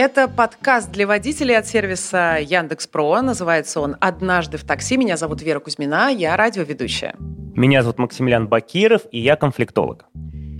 Это 0.00 0.28
подкаст 0.28 0.92
для 0.92 1.08
водителей 1.08 1.58
от 1.58 1.66
сервиса 1.66 2.38
Яндекс.Про. 2.40 3.20
Называется 3.20 3.80
он 3.80 3.96
«Однажды 3.98 4.56
в 4.56 4.62
такси». 4.62 4.96
Меня 4.96 5.16
зовут 5.16 5.42
Вера 5.42 5.58
Кузьмина, 5.58 6.08
я 6.08 6.36
радиоведущая. 6.36 7.16
Меня 7.18 7.82
зовут 7.82 7.98
Максимилиан 7.98 8.46
Бакиров, 8.46 9.02
и 9.10 9.18
я 9.18 9.34
конфликтолог. 9.34 10.04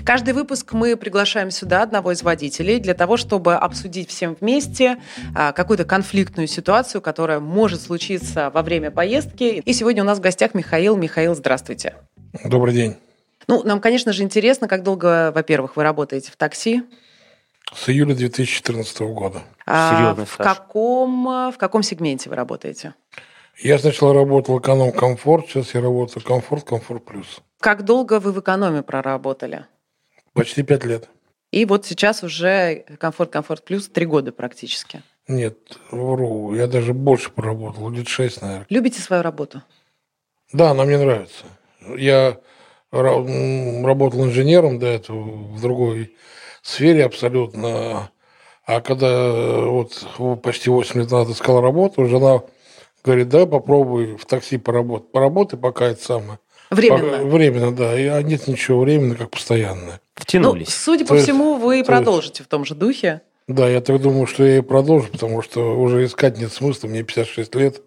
Каждый 0.05 0.35
выпуск 0.35 0.73
мы 0.73 0.97
приглашаем 0.97 1.53
сюда 1.53 1.85
одного 1.85 2.11
из 2.11 2.25
водителей 2.25 2.81
для 2.81 2.95
того, 2.95 3.17
чтобы 3.17 3.55
обсудить 3.55 4.11
всем 4.11 4.37
вместе 4.41 4.97
а, 5.37 5.53
какую-то 5.53 5.85
конфликтную 5.85 6.49
ситуацию, 6.49 7.01
которая 7.01 7.39
может 7.39 7.81
случиться 7.81 8.51
во 8.53 8.63
время 8.63 8.91
поездки. 8.91 9.63
И 9.65 9.73
сегодня 9.73 10.03
у 10.03 10.07
нас 10.07 10.19
в 10.19 10.21
гостях 10.21 10.53
Михаил. 10.55 10.97
Михаил, 10.97 11.37
здравствуйте. 11.37 11.95
Добрый 12.45 12.75
день. 12.75 12.97
Ну, 13.47 13.63
нам, 13.63 13.81
конечно 13.81 14.13
же, 14.13 14.25
интересно, 14.25 14.67
как 14.67 14.83
долго, 14.83 15.31
во-первых, 15.33 15.77
вы 15.77 15.85
работаете 15.85 16.33
в 16.33 16.37
такси. 16.37 16.83
С 17.75 17.89
июля 17.89 18.15
2014 18.15 19.01
года. 19.01 19.43
А, 19.67 19.95
Серьезный 19.97 20.25
в 20.25 20.37
каком, 20.37 21.25
в 21.53 21.57
каком 21.59 21.83
сегменте 21.83 22.31
вы 22.31 22.37
работаете? 22.37 22.95
Я 23.59 23.79
сначала 23.79 24.15
работал 24.15 24.59
эконом-комфорт, 24.59 25.49
сейчас 25.49 25.75
я 25.75 25.81
работаю 25.81 26.25
комфорт, 26.25 26.65
комфорт 26.65 27.05
плюс. 27.05 27.41
Как 27.61 27.85
долго 27.85 28.21
вы 28.21 28.33
в 28.33 28.41
экономе 28.41 28.83
проработали? 28.83 29.67
Почти 30.33 30.63
пять 30.63 30.85
лет. 30.85 31.09
И 31.51 31.65
вот 31.65 31.85
сейчас 31.85 32.23
уже 32.23 32.85
комфорт, 32.99 33.31
комфорт 33.31 33.65
плюс 33.65 33.89
три 33.89 34.07
года 34.07 34.33
практически. 34.33 35.03
Нет, 35.27 35.59
вру, 35.91 36.55
я 36.55 36.67
даже 36.67 36.95
больше 36.95 37.31
проработал, 37.31 37.91
лет 37.91 38.09
шесть, 38.09 38.41
наверное. 38.41 38.67
Любите 38.71 39.01
свою 39.01 39.23
работу? 39.23 39.63
Да, 40.53 40.71
она 40.71 40.85
мне 40.85 40.99
нравится. 40.99 41.45
Я 41.97 42.39
работал 42.91 44.25
инженером 44.25 44.79
до 44.79 44.87
этого 44.87 45.21
в 45.21 45.61
другой 45.61 46.17
сфере 46.69 47.05
абсолютно. 47.05 48.11
А 48.67 48.81
когда 48.81 49.33
вот 49.63 50.07
почти 50.43 50.71
8 50.71 51.01
лет 51.01 51.11
назад 51.11 51.35
искал 51.35 51.61
работу, 51.61 52.07
жена 52.07 52.43
говорит, 53.03 53.29
да, 53.29 53.47
попробуй 53.47 54.17
в 54.17 54.27
такси 54.27 54.59
поработать. 54.59 55.11
Поработай, 55.11 55.59
пока 55.59 55.87
это 55.87 56.05
самое. 56.05 56.39
Временно. 56.71 57.25
Временно, 57.25 57.73
да. 57.75 57.93
А 57.93 58.23
нет 58.23 58.47
ничего 58.47 58.81
временно, 58.81 59.15
как 59.15 59.31
постоянно. 59.31 60.01
Втянулись. 60.15 60.67
Ну, 60.67 60.73
судя 60.73 61.07
по 61.07 61.15
то 61.15 61.23
всему, 61.23 61.55
есть, 61.55 61.65
вы 61.65 61.85
продолжите 61.85 62.41
есть, 62.41 62.47
в 62.47 62.49
том 62.49 62.67
же 62.67 62.75
духе. 62.75 63.23
Да, 63.47 63.67
я 63.67 63.81
так 63.81 64.03
думаю, 64.03 64.27
что 64.27 64.45
я 64.45 64.59
и 64.59 64.61
продолжу, 64.61 65.09
потому 65.11 65.41
что 65.41 65.81
уже 65.81 66.05
искать 66.05 66.37
нет 66.39 66.53
смысла, 66.53 66.89
мне 66.89 67.03
56 67.03 67.55
лет. 67.55 67.83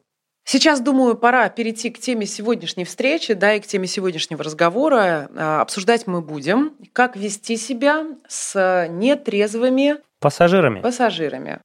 Сейчас, 0.52 0.82
думаю, 0.82 1.16
пора 1.16 1.48
перейти 1.48 1.90
к 1.90 1.98
теме 1.98 2.26
сегодняшней 2.26 2.84
встречи, 2.84 3.34
да, 3.34 3.54
и 3.54 3.62
к 3.62 3.68
теме 3.68 3.88
сегодняшнего 3.88 4.44
разговора. 4.44 5.30
А, 5.34 5.62
обсуждать 5.62 6.08
мы 6.08 6.22
будем, 6.22 6.74
как 6.92 7.16
вести 7.16 7.56
себя 7.56 8.06
с 8.28 8.86
нетрезвыми 8.90 10.00
пассажирами. 10.20 10.82
пассажирами. 10.82 11.62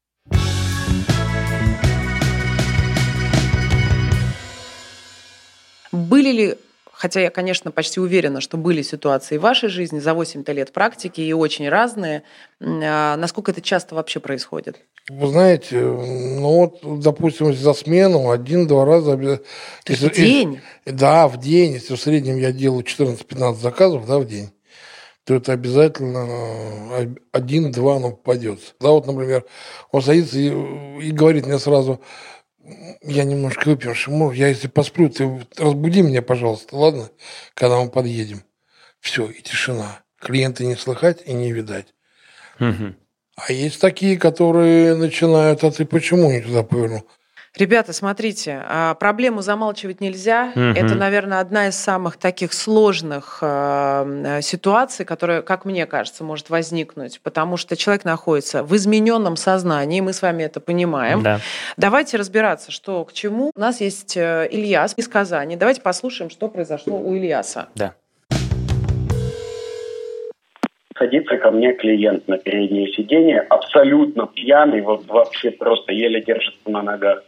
Были 5.90 6.30
ли 6.30 6.54
Хотя 6.92 7.20
я, 7.20 7.30
конечно, 7.30 7.70
почти 7.70 8.00
уверена, 8.00 8.40
что 8.40 8.56
были 8.56 8.80
ситуации 8.80 9.36
в 9.36 9.42
вашей 9.42 9.68
жизни 9.68 9.98
за 9.98 10.14
8 10.14 10.44
лет 10.46 10.72
практики 10.72 11.20
и 11.20 11.32
очень 11.34 11.68
разные. 11.68 12.22
А 12.58 13.16
насколько 13.16 13.50
это 13.50 13.60
часто 13.60 13.94
вообще 13.94 14.18
происходит? 14.18 14.80
Вы 15.08 15.28
знаете, 15.28 15.80
ну 15.80 16.48
вот, 16.48 17.00
допустим, 17.00 17.54
за 17.54 17.74
смену 17.74 18.30
один-два 18.30 18.84
раза... 18.84 19.16
То 19.16 19.40
если, 19.86 20.08
в 20.08 20.12
день? 20.12 20.60
да, 20.84 21.28
в 21.28 21.38
день. 21.38 21.74
Если 21.74 21.94
в 21.94 22.00
среднем 22.00 22.38
я 22.38 22.50
делаю 22.50 22.82
14-15 22.82 23.54
заказов 23.54 24.06
да, 24.06 24.18
в 24.18 24.26
день, 24.26 24.50
то 25.24 25.34
это 25.34 25.52
обязательно 25.52 26.26
э, 26.90 27.14
один-два 27.30 28.00
ну, 28.00 28.10
попадется. 28.10 28.74
Да, 28.80 28.90
вот, 28.90 29.06
например, 29.06 29.44
он 29.92 30.02
садится 30.02 30.38
и, 30.38 30.48
и 30.48 31.12
говорит 31.12 31.46
мне 31.46 31.60
сразу, 31.60 32.00
я 33.02 33.22
немножко 33.22 33.68
выпивший, 33.68 34.12
я 34.36 34.48
если 34.48 34.66
посплю, 34.66 35.08
ты 35.08 35.46
разбуди 35.56 36.02
меня, 36.02 36.20
пожалуйста, 36.20 36.74
ладно, 36.76 37.10
когда 37.54 37.80
мы 37.80 37.90
подъедем. 37.90 38.42
Все, 38.98 39.30
и 39.30 39.40
тишина. 39.40 40.00
Клиенты 40.20 40.66
не 40.66 40.74
слыхать 40.74 41.22
и 41.26 41.32
не 41.32 41.52
видать. 41.52 41.94
Угу. 42.58 42.94
А 43.36 43.52
есть 43.52 43.80
такие, 43.80 44.18
которые 44.18 44.94
начинают, 44.94 45.62
а 45.62 45.70
ты 45.70 45.84
почему 45.84 46.30
не 46.30 46.40
туда 46.40 46.62
повернул? 46.62 47.02
Ребята, 47.56 47.94
смотрите, 47.94 48.62
а, 48.68 48.94
проблему 48.94 49.40
замалчивать 49.40 50.02
нельзя. 50.02 50.52
Угу. 50.54 50.60
Это, 50.60 50.94
наверное, 50.94 51.40
одна 51.40 51.68
из 51.68 51.76
самых 51.76 52.18
таких 52.18 52.52
сложных 52.52 53.38
а, 53.40 54.40
ситуаций, 54.42 55.06
которая, 55.06 55.40
как 55.40 55.64
мне 55.64 55.86
кажется, 55.86 56.22
может 56.22 56.50
возникнуть, 56.50 57.20
потому 57.22 57.56
что 57.56 57.74
человек 57.74 58.04
находится 58.04 58.62
в 58.62 58.76
измененном 58.76 59.36
сознании, 59.36 60.02
мы 60.02 60.12
с 60.12 60.20
вами 60.20 60.42
это 60.42 60.60
понимаем. 60.60 61.22
Да. 61.22 61.40
Давайте 61.78 62.18
разбираться, 62.18 62.70
что 62.70 63.04
к 63.06 63.14
чему. 63.14 63.50
У 63.54 63.60
нас 63.60 63.80
есть 63.80 64.18
э, 64.18 64.48
Ильяс 64.50 64.92
из 64.96 65.08
Казани. 65.08 65.56
Давайте 65.56 65.80
послушаем, 65.80 66.30
что 66.30 66.48
произошло 66.48 66.98
у 66.98 67.14
Ильяса. 67.14 67.68
Да. 67.74 67.94
Садится 70.98 71.36
ко 71.36 71.50
мне 71.50 71.74
клиент 71.74 72.26
на 72.26 72.38
переднее 72.38 72.88
сиденье, 72.92 73.40
абсолютно 73.40 74.26
пьяный, 74.26 74.80
вот 74.80 75.06
вообще 75.06 75.50
просто 75.50 75.92
еле 75.92 76.22
держится 76.22 76.70
на 76.70 76.82
ногах. 76.82 77.22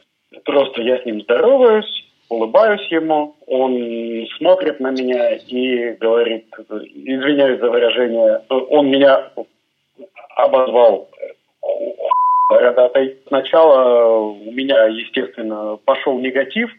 Просто 0.45 0.83
я 0.83 0.99
с 0.99 1.05
ним 1.05 1.21
здороваюсь, 1.23 2.07
улыбаюсь 2.29 2.87
ему, 2.91 3.37
он 3.47 4.27
смотрит 4.39 4.81
на 4.81 4.91
меня 4.91 5.35
и 5.35 5.93
говорит, 5.97 6.47
извиняюсь 6.71 7.61
за 7.61 7.71
выражение, 7.71 8.43
он 8.49 8.91
меня 8.91 9.31
обозвал 10.37 11.09
бородатой. 12.49 13.19
Сначала 13.27 14.31
у 14.31 14.51
меня, 14.51 14.87
естественно, 14.87 15.79
пошел 15.85 16.19
негатив, 16.19 16.71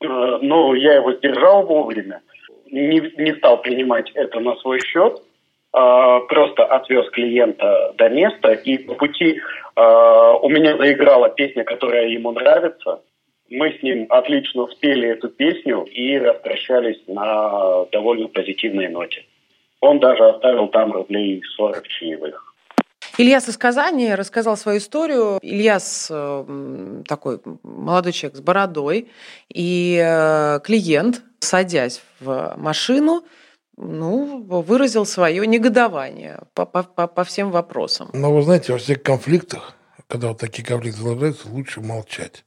но 0.00 0.74
я 0.74 0.94
его 0.94 1.12
сдержал 1.12 1.66
вовремя. 1.66 2.20
Не, 2.70 3.00
не 3.18 3.34
стал 3.34 3.60
принимать 3.60 4.10
это 4.14 4.40
на 4.40 4.56
свой 4.56 4.80
счет, 4.80 5.20
просто 5.72 6.64
отвез 6.64 7.08
клиента 7.10 7.94
до 7.96 8.10
места, 8.10 8.52
и 8.52 8.76
по 8.78 8.94
пути 8.94 9.40
а, 9.74 10.34
у 10.34 10.48
меня 10.48 10.76
заиграла 10.76 11.30
песня, 11.30 11.64
которая 11.64 12.08
ему 12.08 12.32
нравится. 12.32 13.00
Мы 13.48 13.72
с 13.72 13.82
ним 13.82 14.06
отлично 14.08 14.66
спели 14.68 15.08
эту 15.08 15.28
песню 15.28 15.84
и 15.84 16.18
распрощались 16.18 17.00
на 17.06 17.84
довольно 17.92 18.28
позитивной 18.28 18.88
ноте. 18.88 19.24
Он 19.80 19.98
даже 19.98 20.26
оставил 20.28 20.68
там 20.68 20.92
рублей 20.92 21.42
40 21.56 21.88
чаевых. 21.88 22.54
Ильяс 23.18 23.48
из 23.48 23.58
Казани 23.58 24.14
рассказал 24.14 24.56
свою 24.56 24.78
историю. 24.78 25.38
Ильяс 25.42 26.08
э, 26.10 27.02
такой 27.06 27.40
молодой 27.62 28.12
человек 28.12 28.36
с 28.38 28.40
бородой, 28.40 29.08
и 29.52 30.00
э, 30.02 30.60
клиент, 30.64 31.22
садясь 31.40 32.02
в 32.20 32.54
машину, 32.56 33.22
ну, 33.76 34.42
выразил 34.42 35.06
свое 35.06 35.46
негодование 35.46 36.40
по, 36.54 36.66
по, 36.66 36.82
по 36.82 37.24
всем 37.24 37.50
вопросам. 37.50 38.10
Но 38.12 38.32
вы 38.32 38.42
знаете, 38.42 38.72
во 38.72 38.78
всех 38.78 39.02
конфликтах, 39.02 39.74
когда 40.06 40.28
вот 40.28 40.38
такие 40.38 40.64
конфликты 40.64 41.00
зарождаются, 41.00 41.48
лучше 41.48 41.80
молчать. 41.80 42.44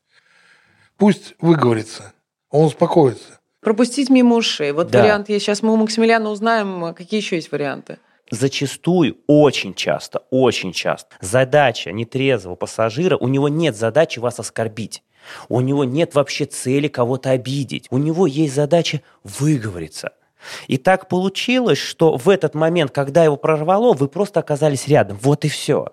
Пусть 0.98 1.36
выговорится, 1.40 2.14
он 2.50 2.66
успокоится. 2.66 3.40
Пропустить 3.60 4.10
мимо 4.10 4.36
ушей. 4.36 4.72
Вот 4.72 4.92
да. 4.92 5.02
вариант 5.02 5.30
есть. 5.30 5.46
Сейчас 5.46 5.64
мы 5.64 5.74
у 5.74 5.76
Максимилиана 5.76 6.30
узнаем, 6.30 6.94
какие 6.94 7.20
еще 7.20 7.36
есть 7.36 7.52
варианты. 7.52 7.98
Зачастую, 8.32 9.18
очень 9.28 9.74
часто, 9.76 10.24
очень 10.32 10.72
часто, 10.72 11.16
задача 11.22 11.92
нетрезвого 11.92 12.56
пассажира, 12.56 13.18
у 13.18 13.28
него 13.28 13.50
нет 13.50 13.76
задачи 13.76 14.18
вас 14.18 14.40
оскорбить. 14.40 15.04
У 15.48 15.62
него 15.62 15.84
нет 15.84 16.16
вообще 16.16 16.46
цели 16.46 16.88
кого-то 16.88 17.32
обидеть. 17.32 17.88
У 17.90 17.98
него 17.98 18.26
есть 18.28 18.54
задача 18.54 19.02
выговориться– 19.24 20.12
и 20.68 20.78
так 20.78 21.08
получилось, 21.08 21.78
что 21.78 22.18
в 22.18 22.30
этот 22.30 22.56
момент, 22.56 22.92
когда 22.92 23.24
его 23.24 23.36
прорвало, 23.36 23.94
вы 23.94 24.08
просто 24.08 24.40
оказались 24.40 24.88
рядом. 24.88 25.18
Вот 25.22 25.46
и 25.46 25.50
все. 25.50 25.90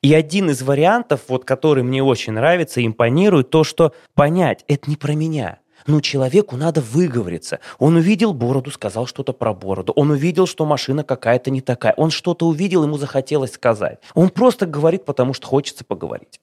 И 0.00 0.14
один 0.14 0.50
из 0.50 0.62
вариантов, 0.62 1.22
вот, 1.28 1.44
который 1.44 1.82
мне 1.82 2.02
очень 2.02 2.32
нравится, 2.32 2.84
импонирует, 2.84 3.50
то, 3.50 3.64
что 3.64 3.92
понять, 4.14 4.64
это 4.68 4.88
не 4.88 4.96
про 4.96 5.12
меня. 5.12 5.58
Ну, 5.86 6.00
человеку 6.00 6.56
надо 6.56 6.80
выговориться. 6.80 7.58
Он 7.78 7.96
увидел 7.96 8.32
бороду, 8.32 8.70
сказал 8.70 9.06
что-то 9.06 9.32
про 9.32 9.52
бороду. 9.52 9.92
Он 9.96 10.10
увидел, 10.10 10.46
что 10.46 10.64
машина 10.64 11.02
какая-то 11.02 11.50
не 11.50 11.60
такая. 11.60 11.92
Он 11.96 12.10
что-то 12.10 12.46
увидел, 12.46 12.84
ему 12.84 12.98
захотелось 12.98 13.52
сказать. 13.52 13.98
Он 14.14 14.28
просто 14.30 14.66
говорит, 14.66 15.04
потому 15.04 15.34
что 15.34 15.46
хочется 15.48 15.84
поговорить. 15.84 16.40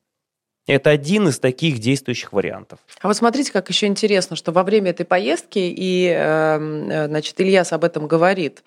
Это 0.69 0.91
один 0.91 1.27
из 1.27 1.39
таких 1.39 1.79
действующих 1.79 2.31
вариантов. 2.31 2.79
А 3.01 3.07
вот 3.07 3.17
смотрите, 3.17 3.51
как 3.51 3.69
еще 3.69 3.87
интересно, 3.87 4.35
что 4.35 4.51
во 4.51 4.63
время 4.63 4.91
этой 4.91 5.05
поездки, 5.05 5.57
и 5.59 6.05
эм, 6.07 6.89
э, 6.89 7.07
значит, 7.07 7.41
Ильяс 7.41 7.73
об 7.73 7.83
этом 7.83 8.05
говорит, 8.07 8.63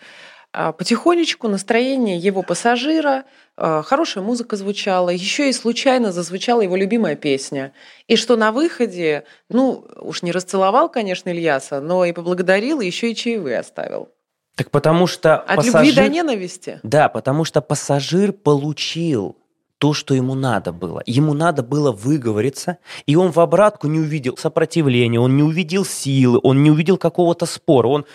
а, 0.53 0.73
потихонечку 0.73 1.47
настроение 1.47 2.19
его 2.19 2.43
пассажира, 2.43 3.25
э, 3.57 3.83
хорошая 3.85 4.25
музыка 4.25 4.57
звучала, 4.57 5.11
еще 5.11 5.49
и 5.49 5.53
случайно 5.53 6.11
зазвучала 6.11 6.63
его 6.63 6.75
любимая 6.75 7.15
песня. 7.15 7.73
И 8.09 8.17
что 8.17 8.37
на 8.37 8.51
выходе, 8.51 9.23
ну, 9.49 9.87
уж 9.97 10.23
не 10.23 10.33
расцеловал, 10.33 10.89
конечно, 10.89 11.31
Ильяса, 11.31 11.81
но 11.81 12.05
и 12.05 12.13
поблагодарил, 12.13 12.81
и 12.81 12.87
еще 12.87 13.13
и 13.13 13.15
чаевые 13.15 13.61
оставил. 13.61 14.09
Так 14.57 14.71
потому 14.71 15.07
что 15.07 15.37
От 15.37 15.57
пассажир... 15.57 15.81
любви 15.81 15.93
до 15.95 16.09
ненависти? 16.09 16.81
Да, 16.83 17.09
потому 17.09 17.45
что 17.45 17.63
пассажир 17.63 18.33
получил 18.33 19.37
то, 19.83 19.95
что 19.95 20.15
ему 20.15 20.37
надо 20.37 20.73
было. 20.73 21.03
Ему 21.07 21.35
надо 21.35 21.65
было 21.65 21.91
выговориться, 21.91 22.77
и 23.05 23.17
он 23.17 23.33
в 23.33 23.41
обратку 23.41 23.89
не 23.89 23.99
увидел 23.99 24.37
сопротивления, 24.37 25.19
он 25.19 25.37
не 25.37 25.43
увидел 25.43 25.85
силы, 25.85 26.39
он 26.45 26.63
не 26.63 26.71
увидел 26.71 26.99
какого-то 26.99 27.47
спора. 27.47 27.89
Он 27.89 28.07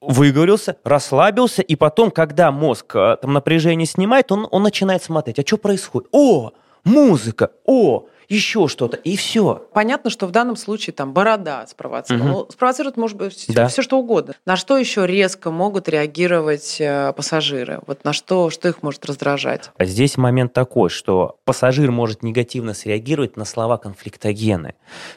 выговорился, 0.00 0.76
расслабился, 0.84 1.62
и 1.62 1.74
потом, 1.74 2.12
когда 2.12 2.52
мозг 2.52 2.94
э, 2.94 3.16
там 3.20 3.32
напряжение 3.32 3.86
снимает, 3.86 4.30
он, 4.30 4.46
он 4.48 4.62
начинает 4.62 5.02
смотреть, 5.02 5.40
а 5.40 5.42
что 5.44 5.56
происходит? 5.56 6.10
О, 6.12 6.52
музыка, 6.84 7.50
о, 7.64 8.06
еще 8.28 8.68
что-то, 8.68 8.96
и 8.96 9.16
все. 9.16 9.66
Понятно, 9.72 10.10
что 10.10 10.26
в 10.26 10.30
данном 10.30 10.56
случае 10.56 10.92
там 10.92 11.12
борода 11.12 11.66
спровоцировала. 11.66 12.42
Угу. 12.42 12.52
спровоцирует 12.52 12.96
может 12.96 13.16
быть 13.16 13.46
да. 13.48 13.68
все 13.68 13.82
что 13.82 13.98
угодно. 13.98 14.34
На 14.44 14.56
что 14.56 14.76
еще 14.76 15.06
резко 15.06 15.50
могут 15.50 15.88
реагировать 15.88 16.76
э, 16.78 17.12
пассажиры? 17.14 17.80
Вот 17.86 18.04
на 18.04 18.12
что, 18.12 18.50
что 18.50 18.68
их 18.68 18.82
может 18.82 19.04
раздражать? 19.06 19.70
А 19.78 19.84
здесь 19.84 20.16
момент 20.18 20.52
такой, 20.52 20.90
что 20.90 21.38
пассажир 21.44 21.90
может 21.90 22.22
негативно 22.22 22.74
среагировать 22.74 23.36
на 23.36 23.44
слова 23.44 23.78
конфликтогены. 23.78 24.74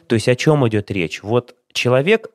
То 0.07 0.15
есть 0.15 0.29
о 0.29 0.35
чем 0.35 0.67
идет 0.67 0.89
речь? 0.89 1.21
Вот 1.21 1.55
человек 1.73 2.29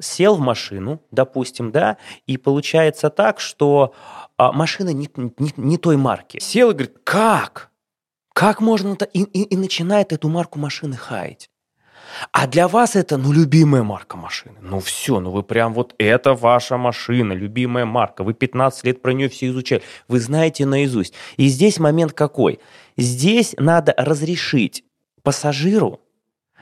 сел 0.00 0.36
в 0.36 0.40
машину, 0.40 1.02
допустим, 1.10 1.70
да, 1.70 1.96
и 2.26 2.36
получается 2.36 3.10
так, 3.10 3.40
что 3.40 3.94
а, 4.36 4.52
машина 4.52 4.92
не, 4.92 5.08
не, 5.16 5.52
не 5.56 5.78
той 5.78 5.96
марки. 5.96 6.38
Сел 6.40 6.70
и 6.70 6.72
говорит, 6.72 6.98
как? 7.04 7.71
Как 8.32 8.60
можно? 8.60 8.96
И, 9.12 9.22
и, 9.22 9.42
и 9.42 9.56
начинает 9.56 10.12
эту 10.12 10.28
марку 10.28 10.58
машины 10.58 10.96
хаять. 10.96 11.48
А 12.30 12.46
для 12.46 12.68
вас 12.68 12.94
это, 12.96 13.16
ну, 13.16 13.32
любимая 13.32 13.82
марка 13.82 14.16
машины. 14.16 14.56
Ну, 14.60 14.80
все, 14.80 15.20
ну, 15.20 15.30
вы 15.30 15.42
прям 15.42 15.72
вот, 15.72 15.94
это 15.98 16.34
ваша 16.34 16.76
машина, 16.76 17.32
любимая 17.32 17.86
марка. 17.86 18.22
Вы 18.22 18.34
15 18.34 18.84
лет 18.84 19.02
про 19.02 19.12
нее 19.12 19.28
все 19.28 19.48
изучали. 19.48 19.82
Вы 20.08 20.20
знаете 20.20 20.66
наизусть. 20.66 21.14
И 21.36 21.46
здесь 21.46 21.78
момент 21.78 22.12
какой? 22.12 22.60
Здесь 22.96 23.54
надо 23.58 23.94
разрешить 23.96 24.84
пассажиру 25.22 26.00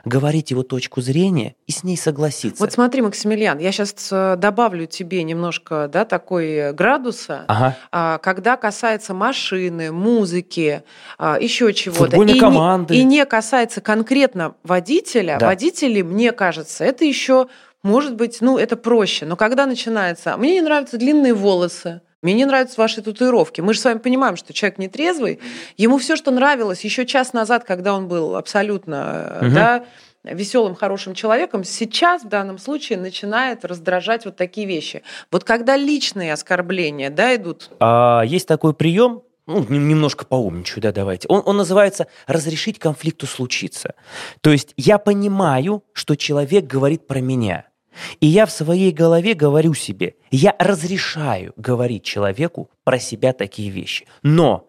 говорить 0.05 0.51
его 0.51 0.63
точку 0.63 1.01
зрения 1.01 1.55
и 1.67 1.71
с 1.71 1.83
ней 1.83 1.97
согласиться. 1.97 2.61
Вот 2.61 2.71
смотри, 2.71 3.01
Максимилиан, 3.01 3.59
я 3.59 3.71
сейчас 3.71 4.09
э, 4.11 4.35
добавлю 4.37 4.85
тебе 4.85 5.23
немножко 5.23 5.89
да, 5.91 6.05
такой 6.05 6.73
градуса, 6.73 7.45
ага. 7.47 7.77
А, 7.91 8.17
когда 8.19 8.57
касается 8.57 9.13
машины, 9.13 9.91
музыки, 9.91 10.83
а, 11.17 11.37
еще 11.39 11.73
чего-то. 11.73 12.05
Футбольной 12.05 12.37
и 12.37 12.39
команды. 12.39 12.95
Не, 12.95 13.01
и 13.01 13.03
не 13.03 13.25
касается 13.25 13.81
конкретно 13.81 14.55
водителя. 14.63 15.37
Да. 15.39 15.47
Водители, 15.47 16.01
мне 16.01 16.31
кажется, 16.31 16.83
это 16.83 17.05
еще 17.05 17.47
может 17.83 18.15
быть, 18.15 18.41
ну, 18.41 18.57
это 18.57 18.77
проще. 18.77 19.25
Но 19.25 19.35
когда 19.35 19.65
начинается, 19.65 20.37
мне 20.37 20.53
не 20.53 20.61
нравятся 20.61 20.97
длинные 20.97 21.33
волосы, 21.33 22.01
мне 22.21 22.33
не 22.33 22.45
нравятся 22.45 22.79
ваши 22.79 23.01
татуировки. 23.01 23.61
Мы 23.61 23.73
же 23.73 23.79
с 23.79 23.85
вами 23.85 23.97
понимаем, 23.97 24.35
что 24.35 24.53
человек 24.53 24.77
нетрезвый. 24.77 25.39
Ему 25.77 25.97
все, 25.97 26.15
что 26.15 26.31
нравилось 26.31 26.83
еще 26.83 27.05
час 27.05 27.33
назад, 27.33 27.63
когда 27.63 27.95
он 27.95 28.07
был 28.07 28.35
абсолютно 28.35 29.39
угу. 29.41 29.51
да, 29.51 29.85
веселым, 30.23 30.75
хорошим 30.75 31.15
человеком, 31.15 31.63
сейчас 31.63 32.23
в 32.23 32.27
данном 32.27 32.59
случае 32.59 32.99
начинает 32.99 33.65
раздражать 33.65 34.25
вот 34.25 34.35
такие 34.35 34.67
вещи. 34.67 35.01
Вот 35.31 35.43
когда 35.43 35.75
личные 35.75 36.33
оскорбления 36.33 37.09
да, 37.09 37.35
идут. 37.35 37.71
А, 37.79 38.21
есть 38.21 38.47
такой 38.47 38.73
прием, 38.75 39.23
ну, 39.47 39.65
немножко 39.67 40.25
поумничаю, 40.25 40.83
да, 40.83 40.91
давайте. 40.91 41.27
Он, 41.27 41.41
он 41.43 41.57
называется 41.57 42.05
«разрешить 42.27 42.77
конфликту 42.77 43.25
случиться». 43.25 43.95
То 44.41 44.51
есть 44.51 44.73
я 44.77 44.99
понимаю, 44.99 45.83
что 45.93 46.15
человек 46.15 46.65
говорит 46.65 47.07
про 47.07 47.19
меня– 47.19 47.65
и 48.19 48.27
я 48.27 48.45
в 48.45 48.51
своей 48.51 48.91
голове 48.91 49.33
говорю 49.33 49.73
себе, 49.73 50.15
я 50.31 50.55
разрешаю 50.59 51.53
говорить 51.55 52.03
человеку 52.03 52.69
про 52.83 52.99
себя 52.99 53.33
такие 53.33 53.69
вещи. 53.69 54.07
Но 54.23 54.67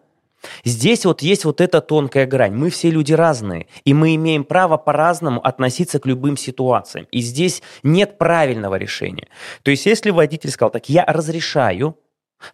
Здесь 0.65 1.05
вот 1.05 1.21
есть 1.21 1.45
вот 1.45 1.61
эта 1.61 1.81
тонкая 1.81 2.25
грань. 2.25 2.53
Мы 2.53 2.69
все 2.69 2.89
люди 2.89 3.13
разные, 3.13 3.67
и 3.85 3.93
мы 3.93 4.15
имеем 4.15 4.43
право 4.43 4.77
по-разному 4.77 5.39
относиться 5.39 5.99
к 5.99 6.05
любым 6.05 6.37
ситуациям. 6.37 7.07
И 7.11 7.21
здесь 7.21 7.61
нет 7.81 8.17
правильного 8.17 8.75
решения. 8.75 9.27
То 9.61 9.71
есть 9.71 9.85
если 9.85 10.11
водитель 10.11 10.49
сказал 10.49 10.71
так, 10.71 10.89
я 10.89 11.05
разрешаю 11.05 11.97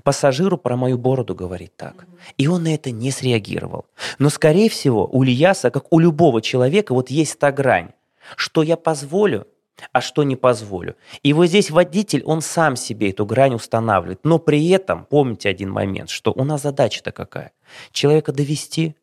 пассажиру 0.03 0.57
про 0.57 0.75
мою 0.75 0.99
бороду 0.99 1.33
говорить 1.33 1.75
так, 1.75 2.05
и 2.37 2.47
он 2.47 2.63
на 2.63 2.75
это 2.75 2.91
не 2.91 3.09
среагировал. 3.09 3.85
Но, 4.19 4.29
скорее 4.29 4.69
всего, 4.69 5.07
у 5.11 5.23
Ильяса, 5.23 5.71
как 5.71 5.91
у 5.91 5.97
любого 5.97 6.41
человека, 6.41 6.93
вот 6.93 7.09
есть 7.09 7.39
та 7.39 7.51
грань, 7.51 7.89
что 8.35 8.61
я 8.61 8.77
позволю, 8.77 9.47
а 9.91 10.01
что 10.01 10.23
не 10.23 10.35
позволю. 10.35 10.95
И 11.23 11.33
вот 11.33 11.47
здесь 11.47 11.71
водитель, 11.71 12.23
он 12.23 12.41
сам 12.41 12.75
себе 12.75 13.09
эту 13.11 13.25
грань 13.25 13.55
устанавливает. 13.55 14.19
Но 14.23 14.39
при 14.39 14.69
этом, 14.69 15.05
помните 15.05 15.49
один 15.49 15.71
момент, 15.71 16.09
что 16.09 16.31
у 16.31 16.43
нас 16.43 16.63
задача-то 16.63 17.11
какая? 17.11 17.51
Человека 17.91 18.31
довести, 18.31 18.95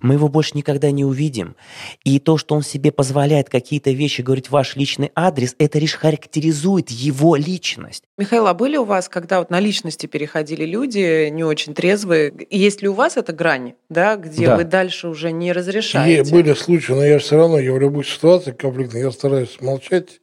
мы 0.00 0.14
его 0.14 0.28
больше 0.28 0.52
никогда 0.54 0.90
не 0.90 1.04
увидим. 1.04 1.56
И 2.04 2.18
то, 2.18 2.38
что 2.38 2.54
он 2.54 2.62
себе 2.62 2.92
позволяет 2.92 3.48
какие-то 3.48 3.90
вещи 3.90 4.20
говорить 4.20 4.50
ваш 4.50 4.76
личный 4.76 5.10
адрес, 5.14 5.54
это 5.58 5.78
лишь 5.78 5.94
характеризует 5.94 6.90
его 6.90 7.36
личность. 7.36 8.04
Михаил, 8.16 8.46
а 8.46 8.54
были 8.54 8.76
у 8.76 8.84
вас, 8.84 9.08
когда 9.08 9.38
вот 9.38 9.50
на 9.50 9.60
личности 9.60 10.06
переходили 10.06 10.64
люди 10.64 11.28
не 11.30 11.44
очень 11.44 11.74
трезвые, 11.74 12.32
есть 12.50 12.82
ли 12.82 12.88
у 12.88 12.92
вас 12.92 13.16
эта 13.16 13.32
грань, 13.32 13.74
да, 13.88 14.16
где 14.16 14.46
да. 14.46 14.56
вы 14.56 14.64
дальше 14.64 15.08
уже 15.08 15.32
не 15.32 15.52
разрешаете? 15.52 16.28
И 16.28 16.32
были 16.32 16.54
случаи, 16.54 16.92
но 16.92 17.04
я 17.04 17.18
все 17.18 17.36
равно, 17.36 17.58
я 17.58 17.72
в 17.72 17.78
любой 17.78 18.04
ситуации 18.04 18.52
конфликтной, 18.52 19.00
я 19.00 19.10
стараюсь 19.10 19.60
молчать, 19.60 20.20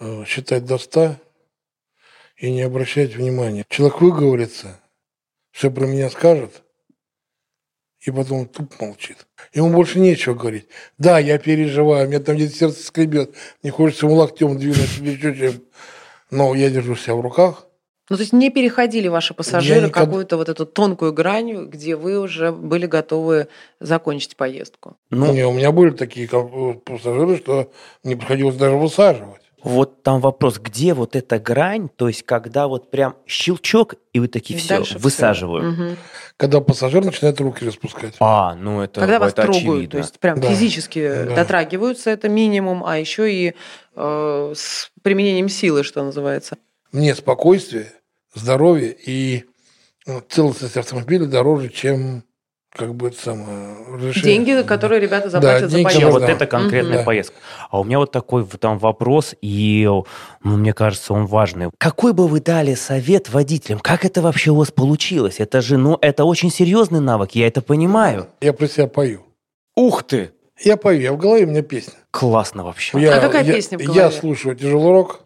э, 0.00 0.24
считать 0.26 0.64
до 0.64 0.78
ста 0.78 1.18
и 2.36 2.50
не 2.50 2.62
обращать 2.62 3.16
внимания. 3.16 3.64
Человек 3.68 4.00
выговорится, 4.00 4.80
все 5.50 5.70
про 5.70 5.86
меня 5.86 6.10
скажет– 6.10 6.62
и 8.08 8.10
потом 8.10 8.46
туп 8.46 8.80
молчит. 8.80 9.26
Ему 9.52 9.70
больше 9.70 10.00
нечего 10.00 10.34
говорить. 10.34 10.66
Да, 10.96 11.18
я 11.18 11.38
переживаю, 11.38 12.06
у 12.06 12.08
меня 12.08 12.20
там 12.20 12.36
где-то 12.36 12.54
сердце 12.54 12.82
скребет, 12.82 13.34
мне 13.62 13.70
хочется 13.70 14.06
ему 14.06 14.16
локтем 14.16 14.58
двинуть 14.58 14.98
или 14.98 15.34
чем. 15.34 15.52
Но 16.30 16.54
я 16.54 16.70
держу 16.70 16.96
себя 16.96 17.14
в 17.14 17.20
руках. 17.20 17.66
Ну, 18.10 18.16
то 18.16 18.22
есть 18.22 18.32
не 18.32 18.48
переходили 18.48 19.08
ваши 19.08 19.34
пассажиры 19.34 19.88
никогда... 19.88 20.06
какую-то 20.06 20.38
вот 20.38 20.48
эту 20.48 20.64
тонкую 20.64 21.12
грань, 21.12 21.66
где 21.66 21.94
вы 21.94 22.18
уже 22.18 22.52
были 22.52 22.86
готовы 22.86 23.48
закончить 23.80 24.36
поездку? 24.36 24.96
Ну, 25.10 25.32
не, 25.34 25.46
у 25.46 25.52
меня 25.52 25.70
были 25.72 25.90
такие 25.90 26.26
пассажиры, 26.26 27.36
что 27.36 27.70
не 28.04 28.16
приходилось 28.16 28.56
даже 28.56 28.76
высаживать. 28.76 29.42
Вот 29.62 30.02
там 30.02 30.20
вопрос, 30.20 30.58
где 30.58 30.94
вот 30.94 31.16
эта 31.16 31.38
грань, 31.38 31.88
то 31.88 32.08
есть 32.08 32.22
когда 32.22 32.68
вот 32.68 32.90
прям 32.90 33.16
щелчок, 33.26 33.94
и 34.12 34.20
вы 34.20 34.28
такие, 34.28 34.58
все, 34.58 34.82
высаживаю. 34.98 35.72
Угу. 35.72 35.96
Когда 36.36 36.60
пассажир 36.60 37.04
начинает 37.04 37.40
руки 37.40 37.66
распускать. 37.66 38.14
А, 38.20 38.54
ну 38.54 38.80
это 38.80 39.00
Когда 39.00 39.16
это 39.16 39.24
вас 39.24 39.34
трогают, 39.34 39.58
очевидно. 39.58 39.90
то 39.90 39.98
есть 39.98 40.20
прям 40.20 40.40
да. 40.40 40.48
физически 40.48 41.08
да. 41.08 41.34
дотрагиваются, 41.36 42.10
это 42.10 42.28
минимум, 42.28 42.84
а 42.84 42.98
еще 42.98 43.32
и 43.32 43.54
э, 43.96 44.52
с 44.54 44.90
применением 45.02 45.48
силы, 45.48 45.82
что 45.82 46.04
называется. 46.04 46.56
Мне 46.92 47.14
спокойствие, 47.14 47.92
здоровье 48.34 48.96
и 49.04 49.44
ну, 50.06 50.22
целостность 50.28 50.76
автомобиля 50.76 51.26
дороже, 51.26 51.68
чем 51.68 52.22
как 52.78 52.94
бы 52.94 53.08
это 53.08 53.20
самое 53.20 53.74
решение. 53.98 54.22
Деньги, 54.22 54.62
которые 54.62 55.00
ребята 55.00 55.28
заплатят 55.28 55.68
да, 55.68 55.68
за 55.68 55.82
поездку. 55.82 56.10
Вот 56.12 56.22
это 56.22 56.46
конкретная 56.46 57.00
mm-hmm. 57.00 57.04
поездка. 57.04 57.36
А 57.70 57.80
у 57.80 57.84
меня 57.84 57.98
вот 57.98 58.12
такой 58.12 58.46
там 58.46 58.78
вопрос, 58.78 59.34
и 59.42 59.84
ну, 60.44 60.56
мне 60.56 60.72
кажется, 60.72 61.12
он 61.12 61.26
важный. 61.26 61.70
Какой 61.76 62.12
бы 62.12 62.28
вы 62.28 62.40
дали 62.40 62.74
совет 62.74 63.30
водителям? 63.30 63.80
Как 63.80 64.04
это 64.04 64.22
вообще 64.22 64.52
у 64.52 64.54
вас 64.54 64.70
получилось? 64.70 65.40
Это 65.40 65.60
же, 65.60 65.76
ну, 65.76 65.98
это 66.00 66.24
очень 66.24 66.52
серьезный 66.52 67.00
навык, 67.00 67.32
я 67.32 67.48
это 67.48 67.62
понимаю. 67.62 68.28
Я 68.40 68.52
про 68.52 68.68
себя 68.68 68.86
пою. 68.86 69.22
Ух 69.74 70.04
ты! 70.04 70.30
Я 70.60 70.76
пою, 70.76 71.00
я 71.00 71.12
в 71.12 71.16
голове 71.16 71.46
у 71.46 71.48
меня 71.48 71.62
песня. 71.62 71.94
Классно 72.12 72.62
вообще. 72.62 73.00
Я, 73.00 73.16
а 73.16 73.20
какая 73.20 73.42
я, 73.44 73.54
песня 73.54 73.76
в 73.76 73.82
голове? 73.82 74.00
Я 74.02 74.10
слушаю 74.12 74.54
тяжелый 74.54 74.92
рок. 74.92 75.20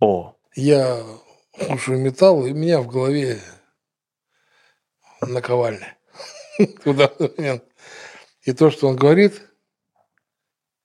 О. 0.00 0.34
Я 0.56 1.00
слушаю 1.66 1.98
металл, 1.98 2.46
и 2.46 2.52
у 2.52 2.54
меня 2.54 2.80
в 2.80 2.88
голове 2.88 3.38
наковальня. 5.20 5.96
Туда. 6.84 7.10
И 8.44 8.52
то, 8.52 8.70
что 8.70 8.88
он 8.88 8.96
говорит, 8.96 9.42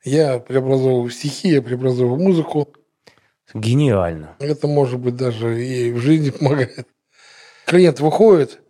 я 0.03 0.39
преобразовываю 0.39 1.09
стихи, 1.09 1.49
я 1.49 1.61
преобразовываю 1.61 2.21
музыку. 2.21 2.73
Гениально. 3.53 4.35
Это, 4.39 4.67
может 4.67 4.99
быть, 4.99 5.15
даже 5.15 5.63
и 5.63 5.91
в 5.91 5.99
жизни 5.99 6.29
помогает. 6.37 6.87
Клиент 7.65 7.99
выходит, 7.99 8.61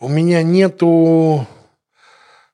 у 0.00 0.08
меня 0.08 0.42
нету 0.42 1.46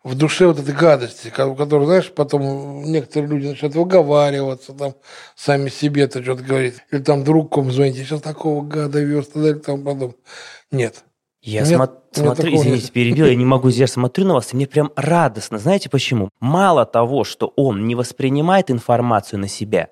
в 0.03 0.15
душе 0.15 0.47
вот 0.47 0.59
этой 0.59 0.75
гадости, 0.75 1.31
которую, 1.31 1.87
знаешь, 1.87 2.13
потом 2.13 2.85
некоторые 2.85 3.31
люди 3.31 3.49
начинают 3.49 3.75
выговариваться, 3.75 4.75
там, 4.75 4.95
сами 5.35 5.71
себе 5.71 6.07
то 6.07 6.23
что-то 6.23 6.43
говорить. 6.43 6.77
Или 6.91 7.03
там 7.03 7.25
друг 7.25 7.53
кому 7.53 7.71
звонить, 7.71 7.97
я 7.97 8.05
сейчас 8.05 8.21
такого 8.21 8.63
гада 8.63 9.01
вез, 9.01 9.29
и 9.35 9.39
далее, 9.39 9.61
там 9.61 9.83
потом. 9.83 10.15
Нет. 10.71 11.05
Я 11.45 11.61
нет, 11.61 11.79
смо- 11.79 11.91
смотрю, 12.11 12.57
извините, 12.57 12.91
перебил, 12.93 13.27
я 13.27 13.35
не 13.35 13.45
могу 13.45 13.71
здесь 13.71 13.91
смотрю 13.91 14.25
на 14.27 14.35
вас, 14.35 14.53
и 14.53 14.57
мне 14.57 14.67
прям 14.67 14.93
радостно. 14.97 15.59
Знаете 15.59 15.91
почему? 15.91 16.31
Мало 16.41 16.87
того, 16.87 17.25
что 17.25 17.53
он 17.55 17.87
не 17.87 17.95
воспринимает 17.95 18.71
информацию 18.71 19.41
на 19.41 19.49
себя, 19.49 19.91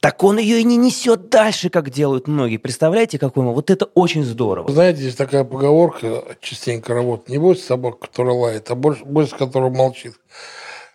так 0.00 0.22
он 0.24 0.38
ее 0.38 0.60
и 0.60 0.64
не 0.64 0.76
несет 0.76 1.30
дальше, 1.30 1.70
как 1.70 1.90
делают 1.90 2.26
многие. 2.26 2.56
Представляете, 2.56 3.20
какой 3.20 3.44
ему? 3.44 3.54
Вот 3.54 3.70
это 3.70 3.86
очень 3.86 4.24
здорово. 4.24 4.70
Знаете, 4.70 5.00
здесь 5.00 5.14
такая 5.14 5.44
поговорка 5.44 6.24
частенько 6.40 6.92
работает. 6.92 7.28
Не 7.28 7.38
бойся 7.38 7.64
собак, 7.64 8.00
которая 8.00 8.34
лает, 8.34 8.70
а 8.70 8.74
бойся, 8.74 9.04
бойся 9.04 9.36
которая 9.36 9.70
молчит. 9.70 10.14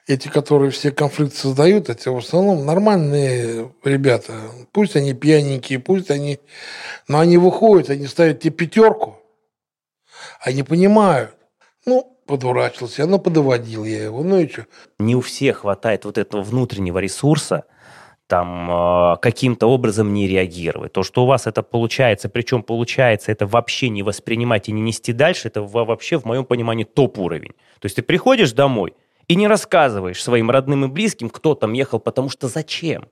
Эти, 0.08 0.28
которые 0.28 0.70
все 0.70 0.92
конфликты 0.92 1.38
создают, 1.38 1.90
эти 1.90 2.10
в 2.10 2.18
основном 2.18 2.66
нормальные 2.66 3.72
ребята. 3.84 4.34
Пусть 4.72 4.96
они 4.96 5.14
пьяненькие, 5.14 5.80
пусть 5.80 6.12
они... 6.12 6.40
Но 7.08 7.20
они 7.20 7.38
выходят, 7.38 7.90
они 7.90 8.06
ставят 8.06 8.42
тебе 8.42 8.52
пятерку, 8.52 9.18
они 10.40 10.64
понимают. 10.64 11.36
Ну, 11.86 12.18
подурачился, 12.26 13.06
ну, 13.06 13.20
подоводил 13.20 13.84
я 13.86 14.06
его, 14.06 14.24
ну 14.24 14.40
и 14.40 14.48
что? 14.48 14.66
Не 15.00 15.16
у 15.16 15.22
всех 15.22 15.60
хватает 15.60 16.06
вот 16.06 16.18
этого 16.18 16.42
внутреннего 16.42 17.00
ресурса, 17.00 17.66
там 18.28 18.70
э, 18.72 19.18
каким-то 19.22 19.68
образом 19.68 20.14
не 20.14 20.28
реагировать. 20.28 20.94
То, 20.94 21.04
что 21.04 21.24
у 21.24 21.28
вас 21.28 21.46
это 21.46 21.62
получается, 21.62 22.28
причем 22.28 22.64
получается 22.64 23.32
это 23.32 23.46
вообще 23.46 23.90
не 23.90 24.04
воспринимать 24.04 24.68
и 24.68 24.72
не 24.72 24.82
нести 24.82 25.14
дальше, 25.14 25.48
это 25.48 25.62
вообще, 25.62 26.18
в 26.18 26.26
моем 26.26 26.46
понимании, 26.46 26.86
топ-уровень. 26.86 27.54
То 27.80 27.86
есть 27.86 27.96
ты 27.96 28.02
приходишь 28.02 28.52
домой 28.54 28.96
и 29.28 29.36
не 29.36 29.48
рассказываешь 29.48 30.24
своим 30.24 30.50
родным 30.50 30.86
и 30.86 30.88
близким, 30.88 31.30
кто 31.30 31.54
там 31.56 31.74
ехал, 31.74 32.00
потому 32.00 32.30
что 32.30 32.48
зачем? 32.48 33.06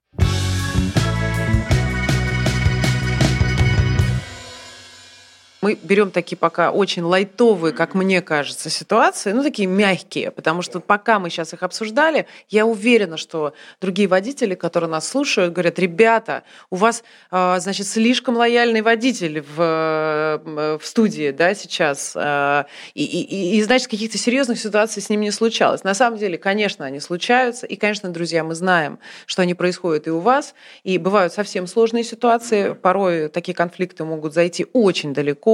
Мы 5.63 5.79
берем 5.81 6.11
такие 6.11 6.35
пока 6.35 6.71
очень 6.71 7.03
лайтовые, 7.03 7.73
как 7.73 7.93
мне 7.93 8.21
кажется, 8.21 8.69
ситуации, 8.69 9.31
ну, 9.31 9.43
такие 9.43 9.65
мягкие, 9.65 10.29
потому 10.29 10.61
что 10.61 10.81
пока 10.81 11.19
мы 11.19 11.29
сейчас 11.29 11.53
их 11.53 11.63
обсуждали, 11.63 12.27
я 12.49 12.65
уверена, 12.65 13.15
что 13.15 13.53
другие 13.79 14.09
водители, 14.09 14.55
которые 14.55 14.89
нас 14.89 15.07
слушают, 15.07 15.53
говорят, 15.53 15.79
ребята, 15.79 16.43
у 16.69 16.75
вас, 16.75 17.05
а, 17.31 17.57
значит, 17.61 17.87
слишком 17.87 18.35
лояльный 18.35 18.81
водитель 18.81 19.39
в, 19.39 19.55
э, 19.57 20.77
в 20.81 20.85
студии, 20.85 21.31
да, 21.31 21.55
сейчас, 21.55 22.11
а, 22.17 22.65
и, 22.93 23.05
и, 23.05 23.57
и, 23.57 23.63
значит, 23.63 23.87
каких-то 23.87 24.17
серьезных 24.17 24.59
ситуаций 24.59 25.01
с 25.01 25.09
ним 25.09 25.21
не 25.21 25.31
случалось. 25.31 25.85
На 25.85 25.93
самом 25.93 26.19
деле, 26.19 26.37
конечно, 26.37 26.83
они 26.83 26.99
случаются, 26.99 27.65
и, 27.67 27.77
конечно, 27.77 28.09
друзья, 28.09 28.43
мы 28.43 28.53
знаем, 28.53 28.99
что 29.25 29.41
они 29.41 29.53
происходят 29.53 30.07
и 30.07 30.11
у 30.11 30.19
вас, 30.19 30.55
и 30.83 30.97
бывают 30.97 31.31
совсем 31.31 31.67
сложные 31.67 32.03
ситуации, 32.03 32.73
порой 32.73 33.29
такие 33.29 33.55
конфликты 33.55 34.03
могут 34.03 34.33
зайти 34.33 34.65
очень 34.73 35.13
далеко, 35.13 35.52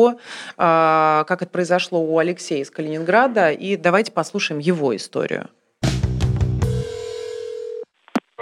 а, 0.57 1.23
как 1.27 1.41
это 1.41 1.51
произошло 1.51 1.99
у 1.99 2.17
Алексея 2.17 2.61
из 2.61 2.71
Калининграда, 2.71 3.51
и 3.51 3.77
давайте 3.77 4.11
послушаем 4.11 4.59
его 4.59 4.95
историю. 4.95 5.47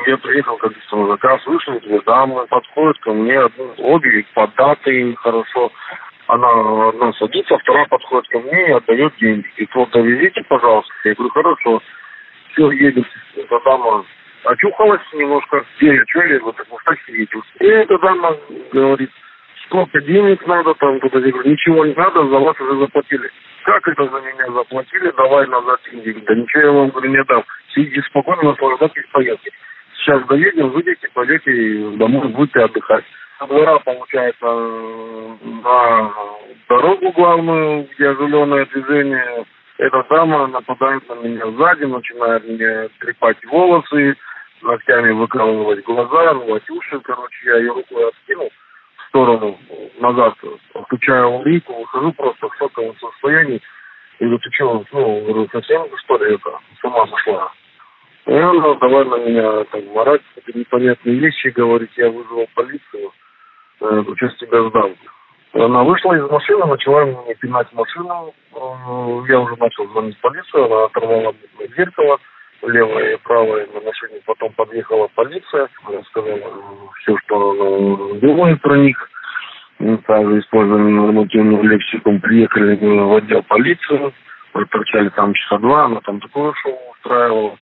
Я 0.05 0.17
приехал 0.17 0.57
как 0.57 0.71
на 0.91 1.07
заказ, 1.07 1.45
вышел, 1.45 1.79
две 1.81 1.99
дамы 2.01 2.47
подходят 2.47 2.97
ко 2.99 3.11
мне, 3.11 3.39
обе 3.77 4.25
податые 4.33 5.15
хорошо. 5.17 5.71
Она 6.27 6.89
одна 6.89 7.13
садится, 7.13 7.57
вторая 7.57 7.85
подходит 7.87 8.29
ко 8.29 8.39
мне 8.39 8.69
и 8.69 8.71
отдает 8.71 9.13
деньги. 9.19 9.47
И 9.57 9.67
вот 9.73 9.89
довезите, 9.91 10.43
пожалуйста. 10.47 10.93
Я 11.03 11.13
говорю, 11.13 11.31
хорошо. 11.31 11.81
Все, 12.51 12.71
едем. 12.71 13.05
Эта 13.35 13.59
дама 13.65 14.05
очухалась 14.43 15.01
немножко. 15.13 15.65
Где 15.77 15.95
я, 15.95 16.03
что 16.07 16.23
я, 16.23 16.39
вот 16.39 16.55
так 16.55 16.67
в 16.67 16.83
такси 16.83 17.11
едем. 17.13 17.43
И 17.59 17.65
эта 17.65 17.97
дама 17.99 18.37
говорит, 18.71 19.09
сколько 19.67 20.01
денег 20.01 20.45
надо, 20.47 20.73
там, 20.75 20.99
куда 20.99 21.19
я 21.19 21.31
говорю, 21.31 21.49
ничего 21.49 21.85
не 21.85 21.93
надо, 21.93 22.27
за 22.27 22.39
вас 22.39 22.59
уже 22.59 22.79
заплатили. 22.79 23.29
Как 23.63 23.87
это 23.87 24.03
за 24.05 24.21
меня 24.21 24.51
заплатили, 24.51 25.11
давай 25.15 25.47
назад 25.47 25.79
деньги. 25.91 26.23
Да 26.25 26.35
ничего 26.35 26.61
я 26.61 26.71
вам 26.71 26.89
говорю, 26.89 27.09
не 27.09 27.23
дам. 27.25 27.43
Сидите 27.73 28.01
спокойно, 28.03 28.43
наслаждайтесь 28.43 29.05
поездкой. 29.11 29.51
Сейчас 29.97 30.25
доедем, 30.27 30.69
выйдете, 30.69 31.09
пойдете 31.13 31.97
домой, 31.97 32.27
будете 32.29 32.61
отдыхать. 32.61 33.03
Двора, 33.47 33.79
получается, 33.79 34.45
на 34.45 36.13
дорогу 36.69 37.11
главную, 37.11 37.87
где 37.93 38.13
зеленое 38.15 38.65
движение, 38.65 39.45
эта 39.77 40.05
дама 40.09 40.47
нападает 40.47 41.07
на 41.09 41.15
меня 41.15 41.45
сзади, 41.51 41.83
начинает 41.83 42.47
мне 42.47 42.89
трепать 42.99 43.37
волосы, 43.45 44.15
ногтями 44.61 45.11
выкалывать 45.11 45.83
глаза, 45.83 46.33
рвать 46.33 46.69
уши. 46.69 46.99
Короче, 47.01 47.45
я 47.45 47.57
ее 47.57 47.73
рукой 47.73 48.07
откинул 48.07 48.49
сторону 49.09 49.57
назад, 49.99 50.35
включаю 50.85 51.27
аварийку, 51.27 51.73
выхожу 51.73 52.11
просто 52.13 52.47
в 52.47 52.55
шоковом 52.57 52.95
состоянии. 52.99 53.61
И 54.19 54.23
говорю, 54.23 54.39
ты 54.39 54.49
что, 54.51 54.83
ну, 54.91 55.21
говорю, 55.21 55.47
совсем 55.51 55.85
что 55.97 56.17
ли 56.17 56.35
это, 56.35 56.59
с 56.79 56.83
ума 56.83 57.07
сошла? 57.07 57.51
И 58.25 58.33
она 58.33 58.73
давай 58.75 59.05
на 59.05 59.15
меня 59.19 59.63
там 59.65 59.85
морать 59.93 60.21
какие-то 60.35 60.59
непонятные 60.59 61.15
вещи, 61.15 61.47
говорить, 61.47 61.91
я 61.95 62.09
вызвал 62.09 62.45
полицию, 62.55 63.11
э, 63.81 64.03
сейчас 64.05 64.35
тебя 64.35 64.67
сдам. 64.69 64.95
Она 65.53 65.83
вышла 65.83 66.13
из 66.13 66.29
машины, 66.29 66.65
начала 66.65 67.05
мне 67.05 67.35
пинать 67.35 67.71
машину. 67.73 68.33
Э, 68.53 69.31
я 69.31 69.39
уже 69.39 69.55
начал 69.57 69.87
звонить 69.87 70.17
в 70.17 70.21
полицию, 70.21 70.65
она 70.65 70.85
оторвала 70.85 71.33
зеркало 71.77 72.19
левое 72.67 73.15
и 73.15 73.17
правое 73.17 73.67
на 73.73 73.81
машине. 73.81 74.21
Потом 74.25 74.53
подъехала 74.53 75.07
полиция, 75.15 75.67
сказала 76.09 76.39
все, 77.01 77.15
что 77.25 77.51
она 77.51 78.19
думает 78.19 78.61
про 78.61 78.77
них. 78.77 78.97
Также 80.07 80.39
использовали 80.39 80.91
нормативную 80.91 81.63
лексику, 81.63 82.19
приехали 82.19 82.75
в 82.75 83.15
отдел 83.15 83.43
полиции, 83.43 84.13
проторчали 84.51 85.09
там 85.09 85.33
часа 85.35 85.59
два, 85.59 85.85
она 85.85 86.01
там 86.01 86.19
такое 86.19 86.51
шоу 86.63 86.77
устраивала. 86.93 87.57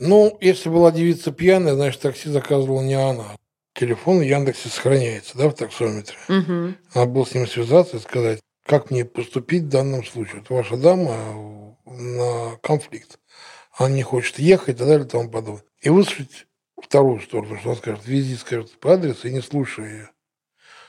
Ну, 0.00 0.38
если 0.40 0.70
была 0.70 0.92
девица 0.92 1.30
пьяная, 1.30 1.74
значит, 1.74 2.00
такси 2.00 2.30
заказывала 2.30 2.80
не 2.80 2.94
она. 2.94 3.36
Телефон 3.74 4.18
в 4.18 4.22
Яндексе 4.22 4.70
сохраняется, 4.70 5.36
да, 5.36 5.50
в 5.50 5.54
таксометре. 5.54 6.16
Угу. 6.28 6.74
Надо 6.94 7.10
было 7.12 7.24
с 7.24 7.34
ним 7.34 7.46
связаться 7.46 7.98
и 7.98 8.00
сказать, 8.00 8.40
как 8.66 8.90
мне 8.90 9.04
поступить 9.04 9.64
в 9.64 9.70
данном 9.70 10.04
случае. 10.04 10.40
Вот 10.40 10.56
ваша 10.56 10.76
дама 10.76 11.76
на 11.84 12.56
конфликт. 12.62 13.19
Она 13.76 13.90
не 13.90 14.02
хочет 14.02 14.38
ехать 14.38 14.76
и 14.76 14.78
так 14.78 14.86
далее 14.86 15.06
и 15.06 15.08
тому 15.08 15.30
подобное. 15.30 15.64
И 15.80 15.88
выслушать 15.88 16.46
вторую 16.80 17.20
сторону, 17.20 17.58
что 17.58 17.70
он 17.70 17.76
скажет, 17.76 18.06
вези, 18.06 18.36
скажет 18.36 18.78
по 18.80 18.94
адресу 18.94 19.28
и 19.28 19.32
не 19.32 19.40
слушай 19.40 19.84
ее. 19.84 20.10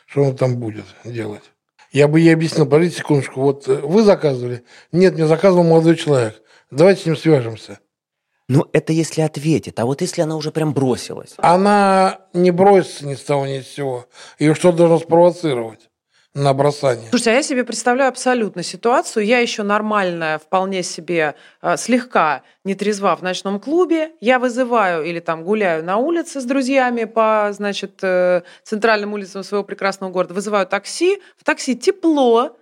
Что 0.06 0.24
он 0.24 0.36
там 0.36 0.58
будет 0.58 0.86
делать. 1.06 1.44
Я 1.92 2.08
бы 2.08 2.20
ей 2.20 2.34
объяснил, 2.34 2.66
подождите 2.66 3.00
секундочку, 3.00 3.42
вот 3.42 3.68
э, 3.68 3.76
вы 3.76 4.04
заказывали? 4.04 4.64
Нет, 4.92 5.14
мне 5.16 5.28
заказывал 5.28 5.64
молодой 5.64 5.98
человек. 5.98 6.42
Давайте 6.70 7.02
с 7.02 7.06
ним 7.06 7.18
свяжемся. 7.18 7.80
Ну, 8.48 8.68
это 8.74 8.94
если 8.94 9.22
ответит. 9.22 9.80
А 9.80 9.86
вот 9.86 10.02
если 10.02 10.22
она 10.22 10.36
уже 10.36 10.52
прям 10.52 10.74
бросилась? 10.74 11.36
Она 11.38 12.28
не 12.34 12.52
бросится 12.52 13.06
ни 13.06 13.16
с 13.16 13.24
того 13.24 13.46
ни 13.46 13.62
с 13.62 13.68
сего. 13.68 14.08
Ее 14.40 14.56
что 14.56 14.72
должно 14.72 15.00
спровоцировать? 15.00 15.91
На 16.34 16.54
бросание. 16.54 17.10
Слушайте, 17.10 17.32
а 17.32 17.34
я 17.34 17.44
себе 17.44 17.64
представляю 17.64 18.10
абсолютно 18.10 18.64
ситуацию. 18.64 19.26
Я 19.26 19.40
еще 19.40 19.64
нормальная, 19.64 20.40
вполне 20.40 20.82
себе 20.82 21.36
э, 21.62 21.76
слегка 21.78 22.44
нетрезва 22.64 23.16
в 23.16 23.22
ночном 23.22 23.60
клубе. 23.60 24.12
Я 24.22 24.40
вызываю 24.40 25.04
или 25.04 25.20
там 25.20 25.44
гуляю 25.44 25.84
на 25.84 25.98
улице 25.98 26.40
с 26.40 26.46
друзьями 26.46 27.04
по, 27.04 27.50
значит, 27.52 28.00
э, 28.02 28.44
центральным 28.64 29.14
улицам 29.14 29.44
своего 29.44 29.66
прекрасного 29.66 30.12
города. 30.12 30.34
Вызываю 30.34 30.66
такси. 30.66 31.22
В 31.38 31.44
такси 31.44 31.76
тепло. 31.76 32.56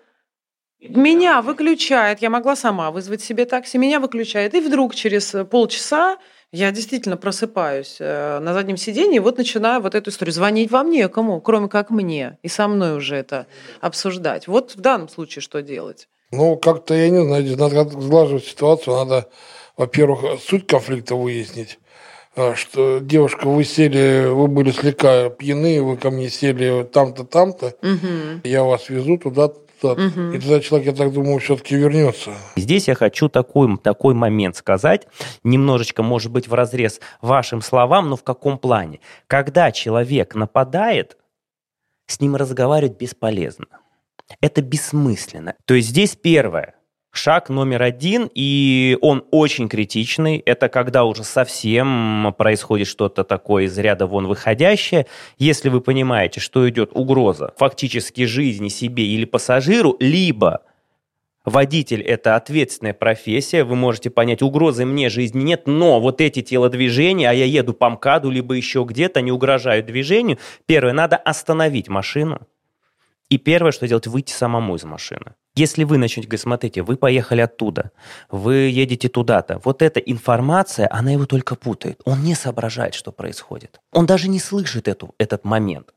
Меня 0.79 1.41
выключает. 1.41 2.21
Я 2.21 2.29
могла 2.29 2.55
сама 2.55 2.89
вызвать 2.89 3.21
себе 3.21 3.45
такси. 3.45 3.77
Меня 3.77 3.99
выключает. 3.99 4.55
И 4.55 4.61
вдруг 4.61 4.95
через 4.95 5.35
полчаса 5.51 6.17
я 6.51 6.71
действительно 6.71 7.17
просыпаюсь 7.17 7.97
э, 7.99 8.39
на 8.39 8.53
заднем 8.53 8.77
сиденье, 8.77 9.17
и 9.17 9.19
вот 9.19 9.37
начинаю 9.37 9.81
вот 9.81 9.93
эту 9.93 10.09
историю. 10.09 10.33
Звонить 10.33 10.71
вам 10.71 10.89
некому, 10.89 11.41
кроме 11.41 11.67
как 11.67 11.91
мне. 11.91 12.37
И 12.41 12.47
со 12.47 12.67
мной 12.67 12.97
уже 12.97 13.15
это 13.15 13.45
обсуждать. 13.81 14.47
Вот 14.47 14.75
в 14.75 14.79
данном 14.79 15.09
случае 15.09 15.41
что 15.41 15.61
делать? 15.61 16.07
Ну, 16.31 16.57
как-то, 16.57 16.93
я 16.95 17.09
не 17.09 17.23
знаю, 17.23 17.57
надо 17.57 17.89
сглаживать 18.01 18.45
ситуацию. 18.45 18.95
Надо, 18.95 19.29
во-первых, 19.77 20.41
суть 20.41 20.65
конфликта 20.65 21.15
выяснить 21.15 21.79
э, 22.35 22.55
что 22.55 22.99
девушка, 22.99 23.47
вы 23.47 23.63
сели, 23.63 24.27
вы 24.27 24.47
были 24.47 24.71
слегка 24.71 25.29
пьяны, 25.29 25.83
вы 25.83 25.97
ко 25.97 26.09
мне 26.09 26.29
сели 26.29 26.83
там-то, 26.83 27.25
там-то, 27.25 27.75
угу. 27.81 28.41
я 28.43 28.63
вас 28.63 28.89
везу 28.89 29.17
туда, 29.17 29.51
результат. 29.83 29.97
Угу. 29.97 30.35
И 30.35 30.39
тогда 30.39 30.59
человек, 30.59 30.87
я 30.87 30.93
так 30.93 31.13
думаю, 31.13 31.39
все-таки 31.39 31.75
вернется. 31.75 32.31
Здесь 32.55 32.87
я 32.87 32.95
хочу 32.95 33.29
такой, 33.29 33.77
такой 33.77 34.13
момент 34.13 34.55
сказать, 34.55 35.07
немножечко, 35.43 36.03
может 36.03 36.31
быть, 36.31 36.47
в 36.47 36.53
разрез 36.53 36.99
вашим 37.21 37.61
словам, 37.61 38.09
но 38.09 38.15
в 38.15 38.23
каком 38.23 38.57
плане? 38.57 38.99
Когда 39.27 39.71
человек 39.71 40.35
нападает, 40.35 41.17
с 42.07 42.19
ним 42.19 42.35
разговаривать 42.35 42.97
бесполезно. 42.97 43.67
Это 44.41 44.61
бессмысленно. 44.61 45.55
То 45.65 45.73
есть 45.73 45.89
здесь 45.89 46.15
первое. 46.15 46.75
Шаг 47.11 47.49
номер 47.49 47.81
один, 47.81 48.29
и 48.33 48.97
он 49.01 49.25
очень 49.31 49.67
критичный, 49.67 50.37
это 50.37 50.69
когда 50.69 51.05
уже 51.05 51.23
совсем 51.23 52.33
происходит 52.37 52.87
что-то 52.87 53.23
такое 53.23 53.63
из 53.65 53.77
ряда 53.77 54.05
вон 54.05 54.27
выходящее. 54.27 55.07
Если 55.39 55.69
вы 55.69 55.81
понимаете, 55.81 56.39
что 56.39 56.69
идет 56.69 56.91
угроза 56.93 57.53
фактически 57.57 58.25
жизни 58.25 58.67
себе 58.69 59.05
или 59.05 59.25
пассажиру, 59.25 59.97
либо 59.99 60.61
Водитель– 61.45 62.01
это 62.03 62.35
ответственная 62.35 62.93
профессия, 62.93 63.63
вы 63.63 63.75
можете 63.75 64.09
понять, 64.09 64.41
угрозы 64.41 64.85
мне 64.85 65.09
жизни 65.09 65.41
нет, 65.41 65.67
но 65.67 65.99
вот 65.99 66.21
эти 66.21 66.41
телодвижения, 66.41 67.29
а 67.29 67.33
я 67.33 67.45
еду 67.45 67.73
по 67.73 67.89
МКАДу, 67.89 68.29
либо 68.29 68.53
еще 68.53 68.85
где-то, 68.87 69.19
они 69.19 69.31
угрожают 69.31 69.85
движению. 69.85 70.37
Первое, 70.67 70.93
надо 70.93 71.15
остановить 71.15 71.87
машину. 71.87 72.41
И 73.29 73.37
первое, 73.37 73.71
что 73.71 73.87
делать, 73.87 74.05
выйти 74.05 74.31
самому 74.31 74.75
из 74.75 74.83
машины. 74.83 75.33
Если 75.55 75.83
вы 75.83 75.97
начнете 75.97 76.27
говорить, 76.27 76.41
смотрите, 76.41 76.81
вы 76.83 76.95
поехали 76.95 77.41
оттуда, 77.41 77.91
вы 78.29 78.69
едете 78.69 79.09
туда-то, 79.09 79.59
вот 79.63 79.81
эта 79.81 79.99
информация, 79.99 80.87
она 80.91 81.11
его 81.11 81.25
только 81.25 81.55
путает. 81.55 82.01
Он 82.05 82.23
не 82.23 82.35
соображает, 82.35 82.93
что 82.93 83.11
происходит. 83.11 83.81
Он 83.91 84.05
даже 84.05 84.29
не 84.29 84.39
слышит 84.39 84.87
эту, 84.87 85.13
этот 85.17 85.43
момент. 85.43 85.93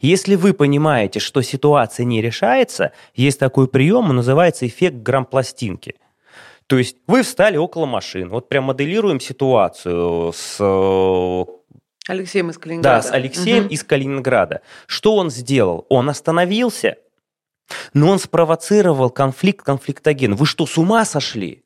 Если 0.00 0.36
вы 0.36 0.52
понимаете, 0.52 1.18
что 1.18 1.42
ситуация 1.42 2.04
не 2.04 2.22
решается, 2.22 2.92
есть 3.14 3.40
такой 3.40 3.66
прием, 3.66 4.10
он 4.10 4.16
называется 4.16 4.66
эффект 4.66 4.96
грампластинки. 4.96 5.96
То 6.66 6.78
есть 6.78 6.96
вы 7.06 7.22
встали 7.22 7.56
около 7.56 7.86
машин, 7.86 8.30
вот 8.30 8.48
прям 8.48 8.64
моделируем 8.64 9.20
ситуацию 9.20 10.32
с 10.32 10.56
э, 10.60 11.44
Алексеем 12.08 12.50
из 12.50 12.58
Калининграда. 12.58 12.96
Да, 12.96 13.02
с 13.02 13.12
Алексеем 13.12 13.64
угу. 13.64 13.72
из 13.72 13.84
Калининграда. 13.84 14.60
Что 14.86 15.16
он 15.16 15.30
сделал? 15.30 15.86
Он 15.88 16.08
остановился, 16.08 16.96
но 17.92 18.10
он 18.10 18.18
спровоцировал 18.18 19.10
конфликт, 19.10 19.64
конфликтоген. 19.64 20.34
Вы 20.34 20.46
что, 20.46 20.66
с 20.66 20.78
ума 20.78 21.04
сошли? 21.04 21.64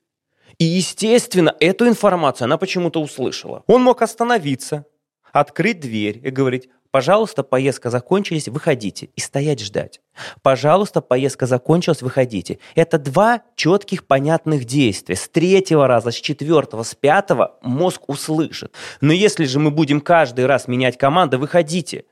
И, 0.58 0.64
естественно, 0.64 1.54
эту 1.60 1.86
информацию 1.86 2.46
она 2.46 2.58
почему-то 2.58 3.00
услышала. 3.00 3.62
Он 3.66 3.82
мог 3.82 4.02
остановиться, 4.02 4.86
открыть 5.32 5.80
дверь 5.80 6.20
и 6.22 6.30
говорить, 6.30 6.68
Пожалуйста, 6.90 7.42
поездка 7.42 7.90
закончилась, 7.90 8.48
выходите. 8.48 9.10
И 9.14 9.20
стоять 9.20 9.60
ждать. 9.60 10.00
Пожалуйста, 10.42 11.02
поездка 11.02 11.46
закончилась, 11.46 12.00
выходите. 12.00 12.58
Это 12.74 12.98
два 12.98 13.42
четких, 13.56 14.06
понятных 14.06 14.64
действия. 14.64 15.14
С 15.14 15.28
третьего 15.28 15.86
раза, 15.86 16.10
с 16.10 16.14
четвертого, 16.14 16.82
с 16.82 16.94
пятого 16.94 17.58
мозг 17.60 18.08
услышит. 18.08 18.74
Но 19.02 19.12
если 19.12 19.44
же 19.44 19.58
мы 19.58 19.70
будем 19.70 20.00
каждый 20.00 20.46
раз 20.46 20.66
менять 20.66 20.96
команды, 20.96 21.36
выходите. 21.36 22.06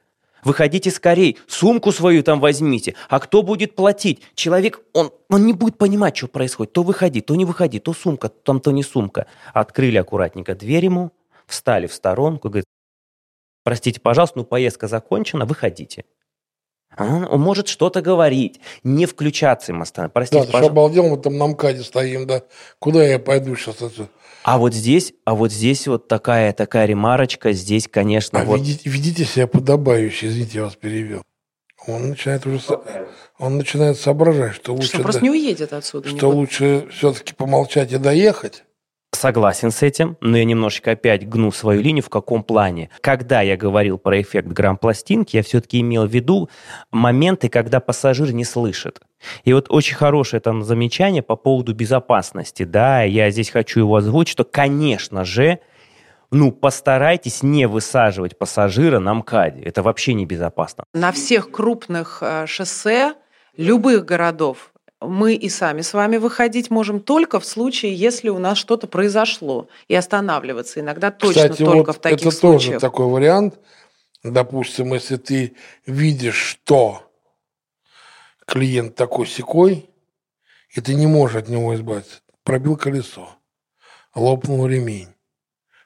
Выходите 0.47 0.93
скорей, 0.93 1.39
сумку 1.49 1.91
свою 1.91 2.23
там 2.23 2.39
возьмите. 2.39 2.95
А 3.09 3.19
кто 3.19 3.43
будет 3.43 3.75
платить? 3.75 4.23
Человек, 4.37 4.81
он, 4.93 5.11
он 5.29 5.45
не 5.45 5.53
будет 5.53 5.77
понимать, 5.77 6.17
что 6.17 6.29
происходит. 6.29 6.73
То 6.73 6.85
выходи, 6.85 7.21
то 7.21 7.35
не 7.35 7.45
выходи, 7.45 7.81
то 7.81 7.93
сумка, 7.93 8.29
там 8.29 8.61
то 8.61 8.71
не 8.71 8.85
сумка. 8.85 9.27
Открыли 9.53 9.97
аккуратненько 9.97 10.55
дверь 10.55 10.85
ему, 10.85 11.11
встали 11.49 11.89
в 11.89 11.93
сторонку, 11.93 12.49
говорит, 12.49 12.67
простите, 13.65 14.01
пожалуйста, 14.01 14.39
ну 14.39 14.45
поездка 14.45 14.87
закончена, 14.87 15.47
выходите. 15.47 16.05
Он 16.97 17.41
может 17.41 17.67
что-то 17.67 18.01
говорить, 18.01 18.61
не 18.85 19.07
включаться 19.07 19.73
им 19.73 19.83
остановить. 19.83 20.13
Простите, 20.13 20.43
да, 20.43 20.47
ты 20.47 20.53
пожалуйста. 20.53 20.73
обалдел, 20.73 21.09
мы 21.09 21.17
там 21.17 21.37
на 21.39 21.49
МКАДе 21.49 21.83
стоим, 21.83 22.25
да. 22.25 22.45
Куда 22.79 23.05
я 23.05 23.19
пойду 23.19 23.57
сейчас 23.57 23.83
отсюда? 23.83 24.11
А 24.47 24.59
вот 24.59 24.73
здесь, 24.75 25.13
а 25.25 25.35
вот 25.35 25.51
здесь 25.51 25.89
вот 25.89 26.07
такая, 26.07 26.53
такая 26.53 26.87
ремарочка, 26.87 27.51
здесь, 27.51 27.89
конечно, 27.89 28.43
а 28.43 28.45
вот... 28.45 28.61
Ведите, 28.61 28.89
ведите 28.89 29.25
себя 29.25 29.49
подобающе, 29.49 30.29
извините, 30.29 30.59
я 30.59 30.65
вас 30.67 30.77
перевел. 30.77 31.25
Он 31.89 32.11
начинает 32.11 32.47
уже, 32.47 32.61
он 33.41 33.59
начинает 33.59 33.99
соображать, 33.99 34.55
что 34.55 34.73
лучше... 34.73 34.87
Что 34.87 35.01
просто 35.01 35.21
да, 35.21 35.25
не 35.25 35.31
уедет 35.31 35.73
отсюда. 35.73 36.09
Что 36.11 36.31
лучше 36.31 36.87
все-таки 36.93 37.35
помолчать 37.35 37.91
и 37.91 37.99
доехать, 37.99 38.63
Согласен 39.13 39.71
с 39.71 39.83
этим, 39.83 40.19
но 40.21 40.37
я 40.37 40.45
немножечко 40.45 40.91
опять 40.91 41.27
гну 41.27 41.51
свою 41.51 41.81
линию. 41.81 42.05
В 42.05 42.11
каком 42.11 42.45
плане? 42.45 42.91
Когда 43.01 43.41
я 43.41 43.57
говорил 43.57 43.99
про 43.99 44.21
эффект 44.21 44.49
грамм-пластинки, 44.49 45.37
я 45.37 45.43
все-таки 45.43 45.81
имел 45.81 46.07
в 46.07 46.11
виду 46.11 46.51
моменты, 46.91 47.49
когда 47.49 47.81
пассажир 47.81 48.33
не 48.33 48.45
слышит. 48.45 49.01
И 49.45 49.53
вот 49.53 49.67
очень 49.69 49.97
хорошее 49.97 50.41
там 50.41 50.63
замечание 50.63 51.23
по 51.23 51.37
поводу 51.37 51.75
безопасности. 51.75 52.65
Да, 52.65 53.03
я 53.03 53.31
здесь 53.31 53.51
хочу 53.51 53.81
его 53.81 53.97
озвучить, 53.97 54.33
что, 54.33 54.45
конечно 54.45 55.25
же, 55.25 55.61
ну, 56.31 56.53
постарайтесь 56.53 57.43
не 57.43 57.67
высаживать 57.67 58.37
пассажира 58.37 58.99
на 58.99 59.15
МКАДе. 59.15 59.63
Это 59.63 59.83
вообще 59.83 60.15
небезопасно. 60.15 60.85
На 60.93 61.13
всех 61.13 61.51
крупных 61.51 62.19
э, 62.21 62.47
шоссе 62.47 63.15
любых 63.57 64.05
городов 64.05 64.73
мы 65.01 65.35
и 65.35 65.49
сами 65.49 65.83
с 65.83 65.93
вами 65.93 66.17
выходить 66.17 66.71
можем 66.71 67.01
только 67.01 67.39
в 67.39 67.45
случае, 67.45 67.95
если 67.95 68.29
у 68.29 68.39
нас 68.39 68.59
что-то 68.59 68.87
произошло, 68.87 69.69
и 69.89 69.95
останавливаться 69.95 70.81
иногда 70.81 71.11
точно 71.11 71.43
Кстати, 71.43 71.65
только 71.65 71.89
вот 71.89 71.97
в 71.97 72.01
таких 72.01 72.27
это 72.27 72.31
случаях. 72.31 72.77
Это 72.77 72.81
тоже 72.81 72.93
такой 72.93 73.07
вариант. 73.07 73.59
Допустим, 74.25 74.95
если 74.95 75.17
ты 75.17 75.55
видишь, 75.87 76.37
что 76.37 77.03
клиент 78.47 78.95
такой 78.95 79.27
секой, 79.27 79.91
и 80.71 80.81
ты 80.81 80.95
не 80.95 81.07
можешь 81.07 81.37
от 81.37 81.49
него 81.49 81.75
избавиться. 81.75 82.21
Пробил 82.45 82.77
колесо, 82.77 83.29
лопнул 84.15 84.67
ремень. 84.67 85.09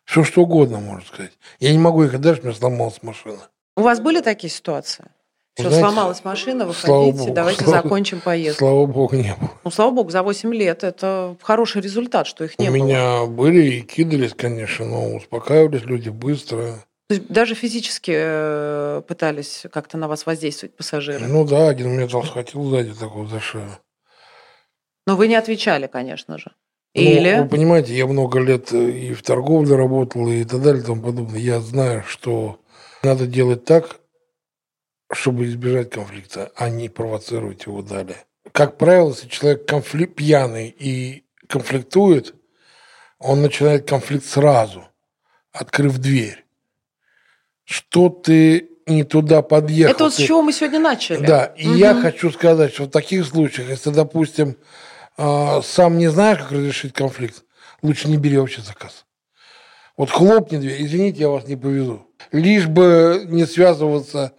Все 0.04 0.24
что 0.24 0.42
угодно, 0.42 0.78
можно 0.78 1.06
сказать. 1.06 1.32
Я 1.58 1.72
не 1.72 1.78
могу 1.78 2.04
их 2.04 2.18
дальше, 2.20 2.42
у 2.42 2.44
меня 2.46 2.54
сломалась 2.54 3.02
машина. 3.02 3.48
У 3.76 3.82
вас 3.82 4.00
были 4.00 4.20
такие 4.20 4.50
ситуации? 4.50 5.06
Все, 5.54 5.68
Знаете, 5.68 5.86
сломалась 5.86 6.24
машина, 6.24 6.66
выходите, 6.66 7.18
Богу, 7.18 7.32
давайте 7.32 7.64
слава, 7.64 7.82
закончим 7.82 8.20
поездку. 8.20 8.64
Слава 8.64 8.86
Богу, 8.86 9.16
не 9.16 9.34
было. 9.34 9.50
Ну, 9.64 9.70
слава 9.70 9.90
Богу, 9.90 10.10
за 10.10 10.22
8 10.22 10.54
лет 10.54 10.84
это 10.84 11.36
хороший 11.42 11.82
результат, 11.82 12.26
что 12.26 12.44
их 12.44 12.58
не 12.58 12.68
У 12.68 12.72
было. 12.72 12.82
У 12.82 12.86
меня 12.86 13.26
были 13.26 13.62
и 13.62 13.80
кидались, 13.82 14.32
конечно, 14.34 14.84
но 14.86 15.14
успокаивались 15.16 15.82
люди 15.82 16.08
быстро. 16.08 16.84
То 17.10 17.14
есть 17.14 17.26
даже 17.26 17.56
физически 17.56 18.12
э, 18.14 19.02
пытались 19.08 19.66
как-то 19.72 19.98
на 19.98 20.06
вас 20.06 20.26
воздействовать 20.26 20.76
пассажиры? 20.76 21.26
Ну 21.26 21.44
да, 21.44 21.68
один 21.68 21.90
меня 21.90 22.06
там 22.06 22.24
схватил 22.24 22.62
сзади 22.62 22.94
такого 22.94 23.26
за 23.26 23.40
шею. 23.40 23.68
Но 25.08 25.16
вы 25.16 25.26
не 25.26 25.34
отвечали, 25.34 25.88
конечно 25.88 26.38
же. 26.38 26.52
Ну, 26.94 27.02
Или... 27.02 27.34
Ну, 27.34 27.42
вы 27.42 27.48
понимаете, 27.48 27.96
я 27.96 28.06
много 28.06 28.38
лет 28.38 28.72
и 28.72 29.12
в 29.12 29.24
торговле 29.24 29.74
работал, 29.74 30.28
и 30.28 30.44
так 30.44 30.62
далее, 30.62 30.84
и 30.84 30.86
тому 30.86 31.02
подобное. 31.02 31.40
Я 31.40 31.58
знаю, 31.58 32.04
что 32.04 32.60
надо 33.02 33.26
делать 33.26 33.64
так, 33.64 33.98
чтобы 35.10 35.46
избежать 35.46 35.90
конфликта, 35.90 36.52
а 36.54 36.70
не 36.70 36.88
провоцировать 36.88 37.66
его 37.66 37.82
далее. 37.82 38.18
Как 38.52 38.78
правило, 38.78 39.08
если 39.08 39.26
человек 39.26 39.66
конфликт, 39.66 40.14
пьяный 40.14 40.68
и 40.68 41.24
конфликтует, 41.48 42.36
он 43.18 43.42
начинает 43.42 43.88
конфликт 43.88 44.26
сразу, 44.26 44.84
открыв 45.50 45.98
дверь. 45.98 46.44
Что 47.70 48.08
ты 48.08 48.68
не 48.86 49.04
туда 49.04 49.42
подъехал. 49.42 49.94
Это 49.94 50.04
вот 50.04 50.14
с 50.14 50.16
чего 50.16 50.42
мы 50.42 50.52
сегодня 50.52 50.80
начали. 50.80 51.24
Да, 51.24 51.44
и 51.56 51.68
угу. 51.68 51.76
я 51.76 51.94
хочу 51.94 52.32
сказать, 52.32 52.74
что 52.74 52.84
в 52.84 52.90
таких 52.90 53.24
случаях, 53.24 53.68
если, 53.68 53.90
допустим, 53.90 54.56
а, 55.16 55.62
сам 55.62 55.96
не 55.96 56.08
знаешь, 56.08 56.38
как 56.38 56.50
разрешить 56.50 56.92
конфликт, 56.92 57.44
лучше 57.80 58.08
не 58.08 58.16
бери 58.16 58.38
вообще 58.38 58.60
заказ. 58.62 59.04
Вот 59.96 60.10
хлопни 60.10 60.56
дверь, 60.56 60.82
извините, 60.82 61.20
я 61.20 61.28
вас 61.28 61.46
не 61.46 61.54
повезу. 61.54 62.06
Лишь 62.32 62.66
бы 62.66 63.22
не 63.28 63.46
связываться 63.46 64.32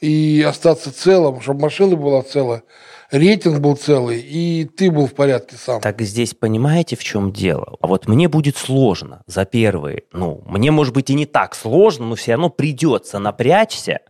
и 0.00 0.44
остаться 0.46 0.92
целым, 0.92 1.40
чтобы 1.40 1.62
машина 1.62 1.96
была 1.96 2.22
целая, 2.22 2.62
рейтинг 3.10 3.60
был 3.60 3.76
целый, 3.76 4.20
и 4.20 4.64
ты 4.64 4.90
был 4.90 5.06
в 5.06 5.14
порядке 5.14 5.56
сам. 5.56 5.80
Так 5.80 6.00
здесь 6.02 6.34
понимаете, 6.34 6.96
в 6.96 7.04
чем 7.04 7.32
дело? 7.32 7.76
А 7.80 7.86
вот 7.86 8.08
мне 8.08 8.28
будет 8.28 8.56
сложно 8.56 9.22
за 9.26 9.44
первые, 9.44 10.04
ну, 10.12 10.42
мне, 10.46 10.70
может 10.70 10.94
быть, 10.94 11.10
и 11.10 11.14
не 11.14 11.26
так 11.26 11.54
сложно, 11.54 12.06
но 12.06 12.14
все 12.14 12.32
равно 12.32 12.50
придется 12.50 13.18
напрячься, 13.18 14.00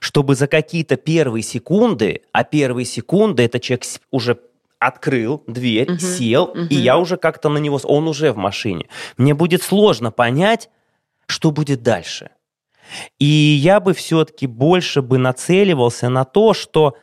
чтобы 0.00 0.34
за 0.34 0.46
какие-то 0.46 0.96
первые 0.96 1.42
секунды, 1.42 2.22
а 2.32 2.44
первые 2.44 2.84
секунды 2.84 3.44
это 3.44 3.60
человек 3.60 3.84
уже 4.10 4.38
открыл 4.78 5.42
дверь, 5.46 5.92
угу, 5.92 6.00
сел, 6.00 6.44
угу. 6.44 6.60
и 6.70 6.74
я 6.74 6.98
уже 6.98 7.16
как-то 7.16 7.48
на 7.48 7.58
него, 7.58 7.80
он 7.84 8.08
уже 8.08 8.32
в 8.32 8.36
машине. 8.36 8.86
Мне 9.16 9.34
будет 9.34 9.62
сложно 9.62 10.10
понять, 10.10 10.70
что 11.26 11.50
будет 11.50 11.82
дальше. 11.82 12.30
И 13.18 13.26
я 13.26 13.80
бы 13.80 13.92
все-таки 13.92 14.46
больше 14.46 15.02
бы 15.02 15.18
нацеливался 15.18 16.08
на 16.08 16.24
то, 16.24 16.54
что 16.54 16.96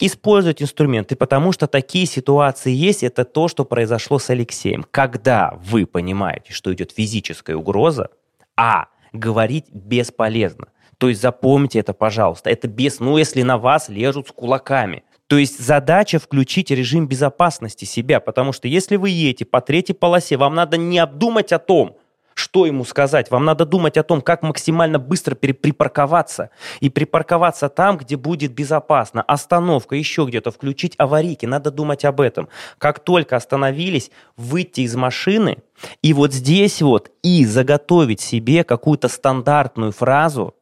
использовать 0.00 0.62
инструменты, 0.62 1.16
потому 1.16 1.52
что 1.52 1.66
такие 1.66 2.06
ситуации 2.06 2.72
есть. 2.72 3.02
Это 3.02 3.24
то, 3.24 3.48
что 3.48 3.64
произошло 3.64 4.18
с 4.18 4.30
Алексеем. 4.30 4.84
Когда 4.90 5.58
вы 5.62 5.86
понимаете, 5.86 6.52
что 6.52 6.72
идет 6.72 6.92
физическая 6.92 7.56
угроза, 7.56 8.10
а 8.56 8.88
говорить 9.12 9.66
бесполезно. 9.72 10.68
То 10.98 11.08
есть 11.08 11.20
запомните 11.20 11.78
это, 11.78 11.92
пожалуйста. 11.92 12.50
Это 12.50 12.68
без, 12.68 13.00
ну, 13.00 13.16
если 13.18 13.42
на 13.42 13.58
вас 13.58 13.88
лежат 13.88 14.28
с 14.28 14.32
кулаками. 14.32 15.04
То 15.26 15.38
есть 15.38 15.58
задача 15.60 16.18
включить 16.18 16.70
режим 16.70 17.08
безопасности 17.08 17.84
себя, 17.84 18.20
потому 18.20 18.52
что 18.52 18.68
если 18.68 18.96
вы 18.96 19.10
едете 19.10 19.44
по 19.44 19.60
третьей 19.60 19.94
полосе, 19.94 20.36
вам 20.36 20.54
надо 20.54 20.76
не 20.76 20.98
обдумать 20.98 21.52
о 21.52 21.58
том, 21.58 21.96
что 22.36 22.66
ему 22.66 22.84
сказать. 22.84 23.30
Вам 23.30 23.46
надо 23.46 23.64
думать 23.64 23.96
о 23.96 24.02
том, 24.02 24.20
как 24.20 24.42
максимально 24.42 24.98
быстро 24.98 25.34
припарковаться. 25.34 26.50
И 26.80 26.90
припарковаться 26.90 27.70
там, 27.70 27.96
где 27.96 28.16
будет 28.16 28.52
безопасно. 28.52 29.22
Остановка, 29.22 29.96
еще 29.96 30.26
где-то, 30.26 30.50
включить 30.50 30.94
аварийки. 30.98 31.46
Надо 31.46 31.70
думать 31.70 32.04
об 32.04 32.20
этом. 32.20 32.50
Как 32.76 33.00
только 33.00 33.36
остановились, 33.36 34.10
выйти 34.36 34.82
из 34.82 34.94
машины, 34.94 35.58
и 36.02 36.12
вот 36.12 36.34
здесь 36.34 36.82
вот, 36.82 37.10
и 37.22 37.46
заготовить 37.46 38.20
себе 38.20 38.64
какую-то 38.64 39.08
стандартную 39.08 39.92
фразу, 39.92 40.54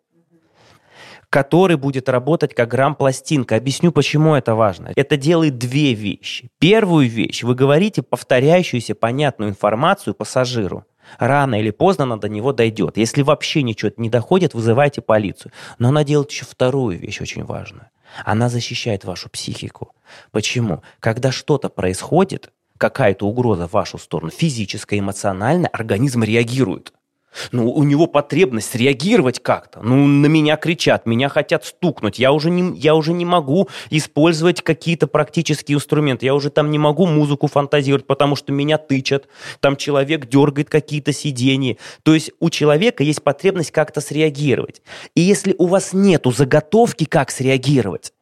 который 1.29 1.77
будет 1.77 2.09
работать 2.09 2.55
как 2.55 2.69
грамм-пластинка. 2.69 3.57
Объясню, 3.57 3.91
почему 3.91 4.37
это 4.37 4.55
важно. 4.55 4.93
Это 4.95 5.17
делает 5.17 5.59
две 5.59 5.93
вещи. 5.93 6.51
Первую 6.61 7.09
вещь, 7.09 7.43
вы 7.43 7.57
говорите 7.57 8.03
повторяющуюся 8.03 8.95
понятную 8.95 9.51
информацию 9.51 10.15
пассажиру. 10.15 10.85
Рано 11.19 11.61
или 11.61 11.71
поздно 11.71 12.05
она 12.05 12.17
до 12.17 12.29
него 12.29 12.53
дойдет. 12.53 12.97
Если 12.97 13.23
вообще 13.23 13.63
ничего 13.63 13.93
не 13.97 14.09
доходит, 14.09 14.55
вызывайте 14.55 15.01
полицию. 15.01 15.53
Но 15.79 15.89
она 15.89 16.05
делает 16.05 16.31
еще 16.31 16.45
вторую 16.45 16.99
вещь 16.99 17.21
очень 17.21 17.45
важную. 17.45 17.89
Она 18.25 18.49
защищает 18.49 19.05
вашу 19.05 19.29
психику. 19.29 19.95
Почему? 20.31 20.83
Когда 21.01 21.33
что-то 21.33 21.69
происходит, 21.69 22.53
какая-то 22.79 23.27
угроза 23.27 23.69
в 23.69 23.73
вашу 23.73 23.99
сторону, 23.99 24.31
физическая, 24.31 25.01
эмоциональная, 25.01 25.71
организм 25.73 26.23
реагирует. 26.23 26.93
Ну, 27.53 27.71
у 27.71 27.83
него 27.83 28.07
потребность 28.07 28.75
реагировать 28.75 29.41
как-то. 29.41 29.81
Ну, 29.83 30.07
на 30.07 30.27
меня 30.27 30.57
кричат, 30.57 31.07
меня 31.07 31.29
хотят 31.29 31.65
стукнуть. 31.65 32.19
Я 32.19 32.33
уже 32.33 32.51
не, 32.51 32.79
я 32.79 32.95
уже 32.95 33.13
не 33.13 33.25
могу 33.25 33.69
использовать 33.91 34.63
какие-то 34.63 35.07
практические 35.07 35.77
инструменты. 35.77 36.27
Я 36.27 36.35
уже 36.35 36.51
там 36.51 36.71
не 36.71 36.79
могу 36.79 37.07
музыку 37.07 37.47
фантазировать, 37.47 38.07
потому 38.07 38.37
что 38.37 38.53
меня 38.53 38.79
тычат. 38.79 39.29
Там 39.61 39.77
человек 39.77 40.29
дергает 40.29 40.71
какие-то 40.71 41.13
сиденья. 41.13 41.77
То 42.03 42.15
есть 42.15 42.31
у 42.41 42.51
человека 42.51 43.03
есть 43.03 43.23
потребность 43.23 43.71
как-то 43.71 44.01
среагировать. 44.01 44.83
И 45.15 45.21
если 45.21 45.55
у 45.59 45.67
вас 45.67 45.93
нету 45.93 46.31
заготовки, 46.33 47.05
как 47.05 47.31
среагировать, 47.31 48.13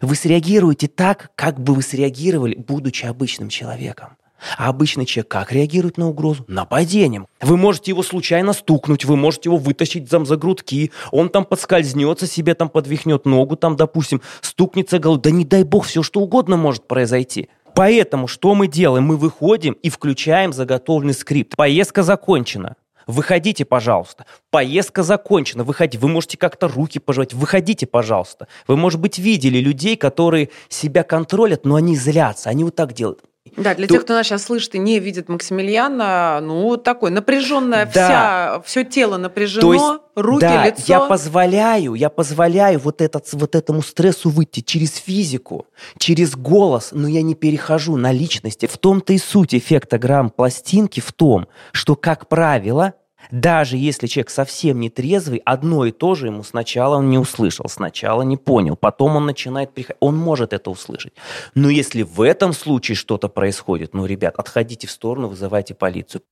вы 0.00 0.14
среагируете 0.16 0.88
так, 0.88 1.30
как 1.36 1.60
бы 1.60 1.74
вы 1.74 1.82
среагировали, 1.82 2.56
будучи 2.56 3.06
обычным 3.06 3.48
человеком. 3.48 4.16
А 4.58 4.68
обычный 4.68 5.06
человек 5.06 5.28
как 5.28 5.52
реагирует 5.52 5.98
на 5.98 6.08
угрозу? 6.08 6.44
Нападением. 6.48 7.26
Вы 7.40 7.56
можете 7.56 7.90
его 7.92 8.02
случайно 8.02 8.52
стукнуть, 8.52 9.04
вы 9.04 9.16
можете 9.16 9.48
его 9.48 9.56
вытащить 9.56 10.08
там 10.08 10.26
за 10.26 10.36
грудки, 10.36 10.92
он 11.10 11.28
там 11.28 11.44
подскользнется, 11.44 12.26
себе 12.26 12.54
там 12.54 12.68
подвихнет 12.68 13.26
ногу, 13.26 13.56
там, 13.56 13.76
допустим, 13.76 14.22
стукнется 14.40 14.98
головой. 14.98 15.22
Да 15.22 15.30
не 15.30 15.44
дай 15.44 15.62
бог, 15.62 15.86
все 15.86 16.02
что 16.02 16.20
угодно 16.20 16.56
может 16.56 16.86
произойти. 16.86 17.48
Поэтому 17.74 18.26
что 18.26 18.54
мы 18.54 18.68
делаем? 18.68 19.04
Мы 19.04 19.16
выходим 19.18 19.74
и 19.74 19.90
включаем 19.90 20.52
заготовленный 20.52 21.12
скрипт. 21.12 21.56
Поездка 21.56 22.02
закончена. 22.02 22.76
Выходите, 23.06 23.64
пожалуйста. 23.64 24.26
Поездка 24.50 25.02
закончена. 25.02 25.62
Выходите. 25.62 25.98
Вы 25.98 26.08
можете 26.08 26.38
как-то 26.38 26.68
руки 26.68 26.98
пожать. 26.98 27.34
Выходите, 27.34 27.86
пожалуйста. 27.86 28.48
Вы, 28.66 28.76
может 28.76 28.98
быть, 28.98 29.18
видели 29.18 29.58
людей, 29.58 29.96
которые 29.96 30.48
себя 30.68 31.02
контролят, 31.04 31.64
но 31.64 31.76
они 31.76 31.96
злятся. 31.96 32.48
Они 32.50 32.64
вот 32.64 32.74
так 32.74 32.94
делают. 32.94 33.22
Да, 33.56 33.74
для 33.74 33.86
то... 33.86 33.94
тех, 33.94 34.04
кто 34.04 34.14
нас 34.14 34.26
сейчас 34.26 34.44
слышит 34.44 34.74
и 34.74 34.78
не 34.78 34.98
видит 34.98 35.28
Максимилиана, 35.28 36.40
ну, 36.42 36.76
такой 36.76 37.10
напряженная 37.10 37.86
да. 37.86 37.90
вся, 37.90 38.62
все 38.64 38.84
тело 38.84 39.16
напряжено, 39.16 39.62
то 39.62 39.72
есть, 39.72 40.02
руки, 40.14 40.40
да, 40.40 40.66
лицо. 40.66 40.82
я 40.86 41.00
позволяю, 41.00 41.94
я 41.94 42.10
позволяю 42.10 42.78
вот, 42.78 43.00
этот, 43.00 43.32
вот 43.32 43.54
этому 43.54 43.82
стрессу 43.82 44.30
выйти 44.30 44.60
через 44.60 44.96
физику, 44.96 45.66
через 45.98 46.36
голос, 46.36 46.90
но 46.92 47.08
я 47.08 47.22
не 47.22 47.34
перехожу 47.34 47.96
на 47.96 48.12
личности. 48.12 48.66
В 48.66 48.78
том-то 48.78 49.12
и 49.12 49.18
суть 49.18 49.54
эффекта 49.54 49.98
грамм-пластинки 49.98 51.00
в 51.00 51.12
том, 51.12 51.46
что, 51.72 51.96
как 51.96 52.28
правило, 52.28 52.94
даже 53.30 53.76
если 53.76 54.06
человек 54.06 54.30
совсем 54.30 54.80
не 54.80 54.90
трезвый, 54.90 55.42
одно 55.44 55.84
и 55.84 55.92
то 55.92 56.14
же 56.14 56.26
ему 56.26 56.42
сначала 56.42 56.96
он 56.96 57.10
не 57.10 57.18
услышал, 57.18 57.68
сначала 57.68 58.22
не 58.22 58.36
понял, 58.36 58.76
потом 58.76 59.16
он 59.16 59.26
начинает 59.26 59.72
приходить, 59.72 59.98
он 60.00 60.16
может 60.16 60.52
это 60.52 60.70
услышать. 60.70 61.12
Но 61.54 61.68
если 61.68 62.02
в 62.02 62.20
этом 62.20 62.52
случае 62.52 62.96
что-то 62.96 63.28
происходит, 63.28 63.94
ну, 63.94 64.06
ребят, 64.06 64.34
отходите 64.36 64.86
в 64.86 64.90
сторону, 64.90 65.28
вызывайте 65.28 65.74
полицию. 65.74 66.22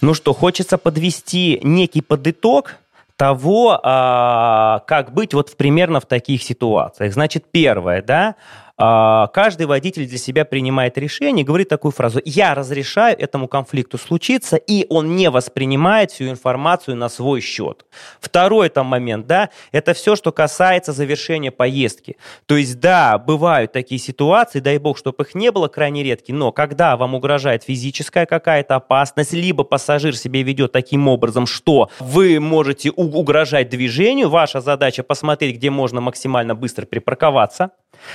Ну 0.00 0.14
что, 0.14 0.32
хочется 0.32 0.78
подвести 0.78 1.60
некий 1.64 2.02
подыток 2.02 2.76
того, 3.16 3.80
а, 3.82 4.84
как 4.86 5.12
быть 5.12 5.34
вот 5.34 5.56
примерно 5.56 5.98
в 5.98 6.06
таких 6.06 6.40
ситуациях. 6.42 7.12
Значит, 7.12 7.46
первое, 7.50 8.00
да, 8.00 8.36
каждый 8.78 9.66
водитель 9.66 10.06
для 10.06 10.18
себя 10.18 10.44
принимает 10.44 10.96
решение 10.98 11.44
говорит 11.44 11.68
такую 11.68 11.92
фразу 11.92 12.20
«я 12.24 12.54
разрешаю 12.54 13.18
этому 13.18 13.48
конфликту 13.48 13.98
случиться», 13.98 14.56
и 14.56 14.86
он 14.88 15.16
не 15.16 15.30
воспринимает 15.30 16.12
всю 16.12 16.28
информацию 16.28 16.96
на 16.96 17.08
свой 17.08 17.40
счет. 17.40 17.86
Второй 18.20 18.68
там 18.68 18.86
момент, 18.86 19.26
да, 19.26 19.50
это 19.72 19.94
все, 19.94 20.14
что 20.14 20.30
касается 20.30 20.92
завершения 20.92 21.50
поездки. 21.50 22.16
То 22.46 22.56
есть, 22.56 22.78
да, 22.80 23.18
бывают 23.18 23.72
такие 23.72 23.98
ситуации, 23.98 24.60
дай 24.60 24.78
бог, 24.78 24.96
чтобы 24.96 25.24
их 25.24 25.34
не 25.34 25.50
было, 25.50 25.68
крайне 25.68 26.02
редкие, 26.02 26.36
но 26.36 26.52
когда 26.52 26.96
вам 26.96 27.14
угрожает 27.14 27.64
физическая 27.64 28.26
какая-то 28.26 28.76
опасность, 28.76 29.32
либо 29.32 29.64
пассажир 29.64 30.16
себя 30.16 30.42
ведет 30.42 30.72
таким 30.72 31.08
образом, 31.08 31.46
что 31.46 31.90
вы 31.98 32.38
можете 32.38 32.90
угрожать 32.90 33.70
движению, 33.70 34.28
ваша 34.28 34.60
задача 34.60 35.02
посмотреть, 35.02 35.56
где 35.56 35.70
можно 35.70 36.00
максимально 36.00 36.54
быстро 36.54 36.86
припарковаться, 36.86 37.70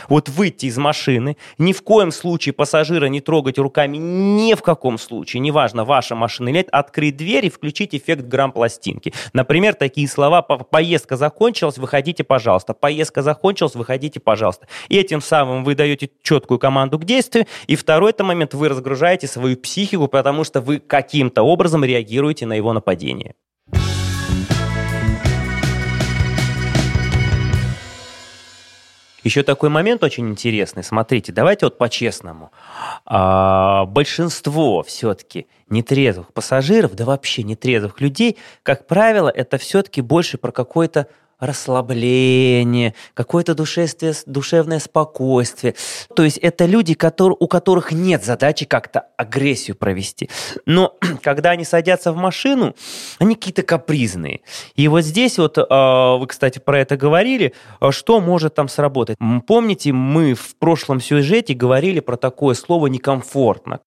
вот 0.08 0.30
выйти 0.54 0.68
из 0.68 0.78
машины, 0.78 1.38
ни 1.58 1.74
в 1.74 1.82
коем 1.82 2.12
случае 2.12 2.54
пассажира 2.54 3.08
не 3.08 3.22
трогать 3.22 3.58
руками, 3.58 3.98
ни 3.98 4.54
в 4.54 4.62
каком 4.62 4.98
случае, 4.98 5.40
неважно, 5.40 5.84
ваша 5.84 6.16
машина 6.16 6.50
или 6.50 6.58
нет, 6.58 6.70
открыть 6.72 7.18
дверь 7.18 7.46
и 7.46 7.50
включить 7.50 7.96
эффект 7.96 8.26
грамм-пластинки. 8.26 9.14
Например, 9.34 9.74
такие 9.74 10.08
слова 10.08 10.42
«поездка 10.42 11.18
закончилась, 11.18 11.78
выходите, 11.78 12.24
пожалуйста», 12.24 12.74
«поездка 12.74 13.22
закончилась, 13.22 13.76
выходите, 13.76 14.20
пожалуйста». 14.20 14.68
И 14.90 14.98
этим 14.98 15.22
самым 15.22 15.64
вы 15.64 15.76
даете 15.76 16.10
четкую 16.22 16.60
команду 16.60 17.00
к 17.00 17.06
действию, 17.06 17.48
и 17.68 17.76
второй 17.76 18.12
это 18.12 18.24
момент, 18.24 18.54
вы 18.54 18.70
разгружаете 18.70 19.28
свою 19.28 19.58
психику, 19.58 20.08
потому 20.08 20.44
что 20.44 20.62
вы 20.62 20.80
каким-то 20.80 21.42
образом 21.44 21.84
реагируете 21.84 22.46
на 22.46 22.54
его 22.54 22.74
нападение. 22.74 23.34
Еще 29.24 29.44
такой 29.44 29.70
момент 29.70 30.04
очень 30.04 30.30
интересный. 30.30 30.84
Смотрите, 30.84 31.32
давайте 31.32 31.66
вот 31.66 31.78
по-честному. 31.78 32.52
А, 33.06 33.86
большинство 33.86 34.84
все-таки 34.84 35.48
нетрезвых 35.70 36.34
пассажиров, 36.34 36.94
да 36.96 37.06
вообще 37.06 37.44
нетрезвых 37.44 38.02
людей, 38.02 38.38
как 38.64 38.86
правило, 38.86 39.30
это 39.30 39.58
все-таки 39.58 40.02
больше 40.02 40.38
про 40.38 40.52
какой-то 40.52 41.08
расслабление, 41.46 42.94
какое-то 43.14 43.56
душевное 43.56 44.80
спокойствие. 44.80 45.76
То 46.16 46.24
есть 46.24 46.38
это 46.38 46.66
люди, 46.66 46.94
которые, 46.94 47.38
у 47.40 47.48
которых 47.48 47.92
нет 47.92 48.24
задачи 48.24 48.66
как-то 48.66 49.08
агрессию 49.18 49.76
провести. 49.76 50.30
Но 50.66 50.96
когда 51.22 51.52
они 51.52 51.66
садятся 51.66 52.12
в 52.12 52.18
машину, 52.18 52.76
они 53.20 53.36
какие-то 53.36 53.64
капризные. 53.64 54.42
И 54.76 54.88
вот 54.88 55.02
здесь 55.02 55.38
вот, 55.38 55.58
а, 55.58 56.18
вы, 56.18 56.28
кстати, 56.28 56.60
про 56.60 56.80
это 56.80 56.98
говорили, 56.98 57.54
а 57.80 57.92
что 57.92 58.20
может 58.20 58.56
там 58.56 58.68
сработать. 58.68 59.18
Помните, 59.48 59.92
мы 59.92 60.34
в 60.34 60.56
прошлом 60.58 61.02
сюжете 61.02 61.54
говорили 61.54 62.00
про 62.00 62.18
такое 62.18 62.56
слово 62.56 62.88
«некомфортно». 62.88 63.80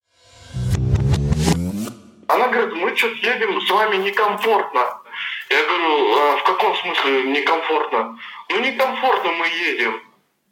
Она 2.27 2.49
говорит, 2.49 2.73
мы 2.75 2.95
что-то 2.95 3.15
едем 3.15 3.61
с 3.61 3.69
вами 3.71 3.97
некомфортно. 4.03 4.81
Я 5.49 5.63
говорю, 5.63 6.17
а 6.17 6.37
в 6.37 6.43
каком 6.43 6.75
смысле 6.75 7.23
некомфортно? 7.31 8.19
Ну, 8.49 8.59
некомфортно 8.59 9.31
мы 9.31 9.47
едем. 9.47 10.01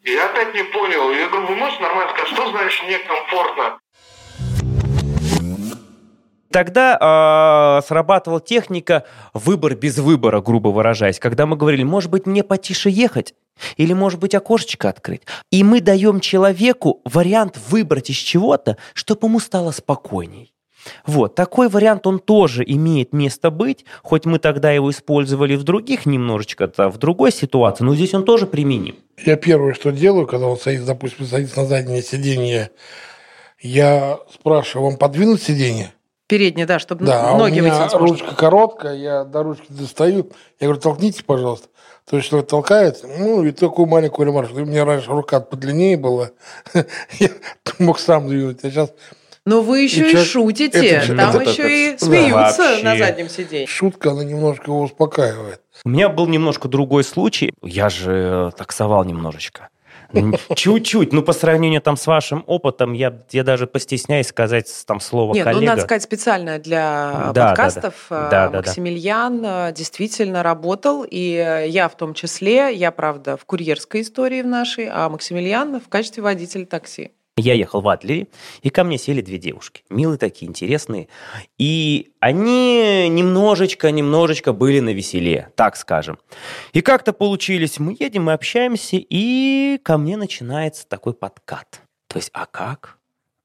И 0.03 0.11
я 0.11 0.25
опять 0.29 0.53
не 0.53 0.63
понял. 0.63 1.11
Я 1.11 1.27
говорю, 1.27 1.47
вы 1.47 1.55
можете 1.55 1.81
нормально 1.81 2.11
сказать, 2.11 2.31
что 2.31 2.49
значит 2.49 2.87
некомфортно? 2.87 3.79
Тогда 6.51 7.79
э, 7.81 7.85
срабатывала 7.85 8.39
техника 8.39 9.03
выбор 9.33 9.75
без 9.75 9.97
выбора, 9.97 10.39
грубо 10.39 10.69
выражаясь, 10.69 11.19
когда 11.19 11.45
мы 11.45 11.57
говорили, 11.57 11.83
может 11.83 12.09
быть, 12.09 12.25
мне 12.25 12.45
потише 12.45 12.89
ехать, 12.89 13.33
или, 13.75 13.91
может 13.91 14.21
быть, 14.21 14.35
окошечко 14.35 14.87
открыть. 14.87 15.23
И 15.51 15.65
мы 15.65 15.81
даем 15.81 16.21
человеку 16.21 17.01
вариант 17.03 17.59
выбрать 17.69 18.09
из 18.09 18.15
чего-то, 18.15 18.77
чтобы 18.93 19.27
ему 19.27 19.41
стало 19.41 19.71
спокойней. 19.71 20.54
Вот, 21.05 21.35
такой 21.35 21.69
вариант, 21.69 22.07
он 22.07 22.19
тоже 22.19 22.63
имеет 22.65 23.13
место 23.13 23.49
быть, 23.49 23.85
хоть 24.03 24.25
мы 24.25 24.39
тогда 24.39 24.71
его 24.71 24.91
использовали 24.91 25.55
в 25.55 25.63
других 25.63 26.05
немножечко, 26.05 26.71
в 26.77 26.97
другой 26.97 27.31
ситуации, 27.31 27.83
но 27.83 27.95
здесь 27.95 28.13
он 28.13 28.23
тоже 28.23 28.45
применим. 28.45 28.95
Я 29.23 29.35
первое, 29.35 29.73
что 29.73 29.91
делаю, 29.91 30.27
когда 30.27 30.47
он 30.47 30.57
садится, 30.57 30.87
допустим, 30.87 31.25
садится 31.25 31.61
на 31.61 31.65
заднее 31.65 32.01
сиденье, 32.01 32.71
я 33.59 34.19
спрашиваю, 34.33 34.89
вам 34.89 34.97
подвинуть 34.97 35.41
сиденье? 35.41 35.91
Переднее, 36.27 36.65
да, 36.65 36.79
чтобы 36.79 37.05
да, 37.05 37.37
ноги 37.37 37.59
а 37.59 37.61
у 37.61 37.65
меня 37.65 37.87
ручка 37.93 38.25
можно. 38.25 38.37
короткая, 38.37 38.95
я 38.95 39.23
до 39.25 39.43
ручки 39.43 39.67
достаю. 39.69 40.31
Я 40.59 40.67
говорю, 40.67 40.81
толкните, 40.81 41.23
пожалуйста. 41.23 41.67
То 42.09 42.17
есть 42.17 42.29
человек 42.29 42.49
толкает, 42.49 43.03
ну, 43.03 43.43
и 43.43 43.51
такую 43.51 43.87
маленькую 43.87 44.27
ремарку. 44.27 44.55
У 44.55 44.65
меня 44.65 44.85
раньше 44.85 45.11
рука 45.11 45.39
подлиннее 45.39 45.97
была, 45.97 46.31
я 46.73 47.29
мог 47.77 47.99
сам 47.99 48.27
двинуть, 48.27 48.63
а 48.63 48.69
сейчас 48.69 48.91
но 49.45 49.61
вы 49.61 49.81
еще 49.81 50.11
и, 50.11 50.13
и 50.13 50.17
шутите. 50.17 50.85
Это, 50.85 51.15
Там 51.15 51.37
это, 51.37 51.49
еще 51.49 51.91
это, 51.91 52.05
и 52.05 52.07
смеются 52.07 52.61
вообще. 52.63 52.83
на 52.83 52.97
заднем 52.97 53.29
сиденье. 53.29 53.67
Шутка, 53.67 54.11
она 54.11 54.23
немножко 54.23 54.65
его 54.65 54.81
успокаивает. 54.81 55.61
У 55.83 55.89
меня 55.89 56.09
был 56.09 56.27
немножко 56.27 56.67
другой 56.67 57.03
случай. 57.03 57.53
Я 57.61 57.89
же 57.89 58.51
таксовал 58.57 59.03
немножечко. 59.03 59.69
Чуть-чуть. 60.55 61.13
Ну, 61.13 61.21
по 61.21 61.33
сравнению 61.33 61.81
там 61.81 61.97
с 61.97 62.07
вашим 62.07 62.43
опытом, 62.47 62.93
я, 62.93 63.21
я 63.31 63.43
даже 63.43 63.67
постесняюсь 63.67 64.27
сказать 64.27 64.71
там 64.85 64.99
слово 64.99 65.33
Нет, 65.33 65.43
коллега. 65.43 65.61
ну, 65.61 65.67
надо 65.67 65.81
сказать, 65.81 66.03
специально 66.03 66.59
для 66.59 67.31
Да, 67.33 67.49
подкастов 67.49 67.93
да, 68.09 68.21
да. 68.21 68.29
Да, 68.29 68.49
да, 68.49 68.61
да. 68.61 68.71
Максимilian 68.71 69.69
э, 69.69 69.73
действительно 69.73 70.41
работал, 70.43 71.05
и 71.09 71.65
я 71.67 71.89
в 71.89 71.97
том 71.97 72.13
числе, 72.13 72.73
я, 72.73 72.91
правда, 72.91 73.35
в 73.35 73.45
курьерской 73.45 74.01
истории 74.01 74.41
в 74.41 74.47
нашей, 74.47 74.87
а 74.91 75.09
Максимilian 75.09 75.81
в 75.83 75.89
качестве 75.89 76.23
водителя 76.23 76.65
такси. 76.65 77.11
Я 77.37 77.53
ехал 77.53 77.81
в 77.81 77.89
Адлере, 77.89 78.27
и 78.61 78.69
ко 78.69 78.85
мне 78.85 78.97
сели 78.97 79.19
две 79.19 79.37
девушки. 79.37 79.83
Милые 79.89 80.17
такие, 80.17 80.47
интересные. 80.47 81.09
И 81.57 82.13
они 82.21 83.09
немножечко, 83.09 83.91
немножечко 83.91 84.53
были 84.53 84.79
на 84.79 84.93
веселе, 84.93 85.51
так 85.55 85.75
скажем. 85.75 86.17
И 86.71 86.79
как-то 86.79 87.11
получились, 87.11 87.77
мы 87.77 87.97
едем, 87.99 88.23
мы 88.23 88.33
общаемся, 88.33 88.95
и 88.97 89.77
ко 89.83 89.97
мне 89.97 90.15
начинается 90.15 90.87
такой 90.87 91.13
подкат. 91.13 91.81
То 92.07 92.19
есть, 92.19 92.29
а 92.31 92.45
как? 92.45 92.99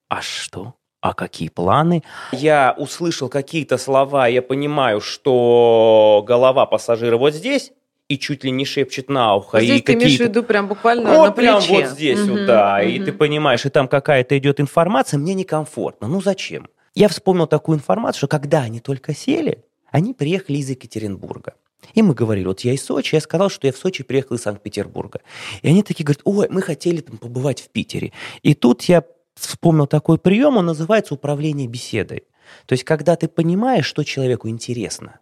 А 0.08 0.22
что? 0.22 0.74
А 1.00 1.12
какие 1.12 1.48
планы? 1.48 2.04
Я 2.30 2.76
услышал 2.78 3.28
какие-то 3.28 3.76
слова, 3.76 4.28
я 4.28 4.40
понимаю, 4.40 5.00
что 5.00 6.22
голова 6.24 6.64
пассажира 6.66 7.16
вот 7.16 7.34
здесь, 7.34 7.72
и 8.10 8.18
чуть 8.18 8.42
ли 8.42 8.50
не 8.50 8.64
шепчет 8.64 9.08
на 9.08 9.36
ухо. 9.36 9.60
Здесь 9.60 9.78
и 9.78 9.82
ты 9.82 9.94
имеешь 9.94 10.16
в 10.16 10.20
виду 10.20 10.42
прям 10.42 10.66
буквально 10.66 11.14
вот 11.14 11.26
на 11.26 11.32
плече. 11.32 11.68
прям 11.68 11.82
вот 11.82 11.90
здесь 11.90 12.18
Мгм, 12.18 12.30
вот, 12.30 12.46
да. 12.46 12.82
И 12.82 12.96
мгм. 12.96 13.04
ты 13.04 13.12
понимаешь, 13.12 13.64
и 13.64 13.70
там 13.70 13.86
какая-то 13.86 14.36
идет 14.36 14.58
информация, 14.58 15.18
мне 15.18 15.32
некомфортно. 15.34 16.08
Ну 16.08 16.20
зачем? 16.20 16.68
Я 16.96 17.06
вспомнил 17.06 17.46
такую 17.46 17.78
информацию, 17.78 18.18
что 18.18 18.26
когда 18.26 18.62
они 18.62 18.80
только 18.80 19.14
сели, 19.14 19.64
они 19.92 20.12
приехали 20.12 20.56
из 20.56 20.68
Екатеринбурга. 20.68 21.54
И 21.94 22.02
мы 22.02 22.14
говорили, 22.14 22.46
вот 22.46 22.60
я 22.60 22.72
из 22.72 22.84
Сочи, 22.84 23.14
я 23.14 23.20
сказал, 23.20 23.48
что 23.48 23.68
я 23.68 23.72
в 23.72 23.76
Сочи 23.76 24.02
приехал 24.02 24.34
из 24.34 24.42
Санкт-Петербурга. 24.42 25.20
И 25.62 25.68
они 25.68 25.84
такие 25.84 26.04
говорят, 26.04 26.22
ой, 26.24 26.48
мы 26.50 26.62
хотели 26.62 27.00
там 27.00 27.16
побывать 27.16 27.60
в 27.60 27.68
Питере. 27.68 28.12
И 28.42 28.54
тут 28.54 28.82
я 28.82 29.04
вспомнил 29.36 29.86
такой 29.86 30.18
прием, 30.18 30.56
он 30.56 30.66
называется 30.66 31.14
управление 31.14 31.68
беседой. 31.68 32.24
То 32.66 32.72
есть, 32.72 32.82
когда 32.82 33.14
ты 33.14 33.28
понимаешь, 33.28 33.86
что 33.86 34.02
человеку 34.02 34.48
интересно, 34.48 35.20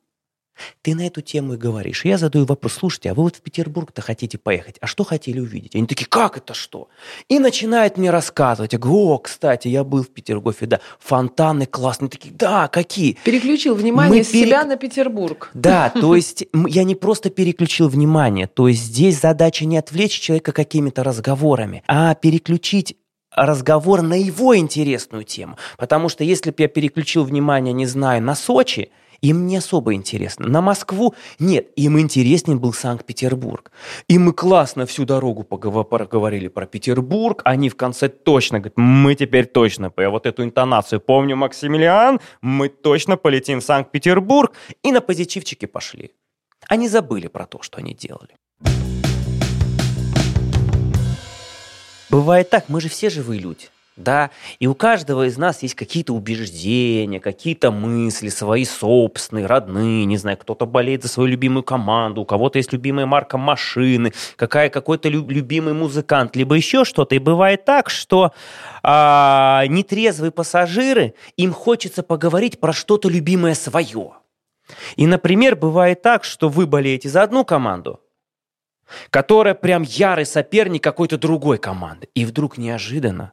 ты 0.82 0.94
на 0.94 1.06
эту 1.06 1.20
тему 1.20 1.54
и 1.54 1.56
говоришь. 1.56 2.04
И 2.04 2.08
я 2.08 2.18
задаю 2.18 2.44
вопрос, 2.44 2.74
слушайте, 2.74 3.10
а 3.10 3.14
вы 3.14 3.24
вот 3.24 3.36
в 3.36 3.40
Петербург-то 3.40 4.02
хотите 4.02 4.38
поехать, 4.38 4.76
а 4.80 4.86
что 4.86 5.04
хотели 5.04 5.40
увидеть? 5.40 5.74
Они 5.74 5.86
такие, 5.86 6.06
как 6.06 6.36
это 6.36 6.54
что? 6.54 6.88
И 7.28 7.38
начинают 7.38 7.96
мне 7.96 8.10
рассказывать. 8.10 8.72
Я 8.72 8.78
говорю, 8.78 9.08
о, 9.08 9.18
кстати, 9.18 9.68
я 9.68 9.84
был 9.84 10.02
в 10.02 10.08
Петергофе, 10.08 10.66
да, 10.66 10.80
фонтаны 10.98 11.66
классные. 11.66 12.08
Такие, 12.08 12.34
да, 12.34 12.68
какие? 12.68 13.18
Переключил 13.24 13.74
внимание 13.74 14.18
Мы 14.18 14.24
с 14.24 14.28
пере- 14.28 14.46
себя 14.46 14.64
на 14.64 14.76
Петербург. 14.76 15.50
Да, 15.54 15.90
то 15.94 16.14
есть 16.14 16.44
я 16.68 16.84
не 16.84 16.94
просто 16.94 17.30
переключил 17.30 17.88
внимание, 17.88 18.46
то 18.46 18.68
есть 18.68 18.82
здесь 18.82 19.20
задача 19.20 19.64
не 19.64 19.76
отвлечь 19.78 20.18
человека 20.18 20.52
какими-то 20.52 21.04
разговорами, 21.04 21.82
а 21.86 22.14
переключить 22.14 22.96
разговор 23.30 24.02
на 24.02 24.14
его 24.14 24.56
интересную 24.56 25.24
тему. 25.24 25.56
Потому 25.76 26.08
что 26.08 26.24
если 26.24 26.50
бы 26.50 26.56
я 26.58 26.68
переключил 26.68 27.24
внимание, 27.24 27.72
не 27.72 27.86
знаю, 27.86 28.22
на 28.22 28.34
Сочи, 28.34 28.90
им 29.20 29.46
не 29.46 29.56
особо 29.56 29.94
интересно. 29.94 30.46
На 30.46 30.60
Москву 30.60 31.14
нет, 31.38 31.68
им 31.76 31.98
интереснее 31.98 32.56
был 32.56 32.72
Санкт-Петербург. 32.72 33.70
И 34.06 34.18
мы 34.18 34.32
классно 34.32 34.86
всю 34.86 35.04
дорогу 35.04 35.42
погово- 35.42 35.84
поговорили 35.84 36.48
про 36.48 36.66
Петербург. 36.66 37.42
Они 37.44 37.68
в 37.68 37.76
конце 37.76 38.08
точно 38.08 38.58
говорят, 38.58 38.76
мы 38.76 39.14
теперь 39.14 39.46
точно, 39.46 39.92
я 39.96 40.10
вот 40.10 40.26
эту 40.26 40.44
интонацию 40.44 41.00
помню, 41.00 41.36
Максимилиан, 41.36 42.20
мы 42.40 42.68
точно 42.68 43.16
полетим 43.16 43.60
в 43.60 43.64
Санкт-Петербург. 43.64 44.52
И 44.82 44.92
на 44.92 45.00
позитивчике 45.00 45.66
пошли. 45.66 46.12
Они 46.68 46.88
забыли 46.88 47.28
про 47.28 47.46
то, 47.46 47.62
что 47.62 47.78
они 47.78 47.94
делали. 47.94 48.36
Бывает 52.10 52.50
так, 52.50 52.68
мы 52.68 52.80
же 52.80 52.88
все 52.88 53.10
живые 53.10 53.40
люди. 53.40 53.68
Да, 53.98 54.30
и 54.60 54.68
у 54.68 54.76
каждого 54.76 55.26
из 55.26 55.36
нас 55.38 55.64
есть 55.64 55.74
какие-то 55.74 56.14
убеждения, 56.14 57.18
какие-то 57.18 57.72
мысли, 57.72 58.28
свои 58.28 58.64
собственные, 58.64 59.46
родные, 59.46 60.04
не 60.04 60.16
знаю, 60.16 60.36
кто-то 60.36 60.66
болеет 60.66 61.02
за 61.02 61.08
свою 61.08 61.28
любимую 61.28 61.64
команду, 61.64 62.20
у 62.20 62.24
кого-то 62.24 62.58
есть 62.58 62.72
любимая 62.72 63.06
марка 63.06 63.38
машины, 63.38 64.12
какая, 64.36 64.70
какой-то 64.70 65.08
лю- 65.08 65.28
любимый 65.28 65.74
музыкант, 65.74 66.36
либо 66.36 66.54
еще 66.54 66.84
что-то. 66.84 67.16
И 67.16 67.18
бывает 67.18 67.64
так, 67.64 67.90
что 67.90 68.32
а, 68.84 69.64
нетрезвые 69.66 70.30
пассажиры, 70.30 71.14
им 71.36 71.52
хочется 71.52 72.04
поговорить 72.04 72.60
про 72.60 72.72
что-то 72.72 73.08
любимое 73.08 73.54
свое. 73.54 74.12
И, 74.94 75.08
например, 75.08 75.56
бывает 75.56 76.02
так, 76.02 76.22
что 76.22 76.48
вы 76.48 76.68
болеете 76.68 77.08
за 77.08 77.24
одну 77.24 77.44
команду, 77.44 78.00
которая 79.10 79.54
прям 79.54 79.82
ярый 79.82 80.24
соперник 80.24 80.84
какой-то 80.84 81.18
другой 81.18 81.58
команды. 81.58 82.08
И 82.14 82.24
вдруг 82.24 82.58
неожиданно 82.58 83.32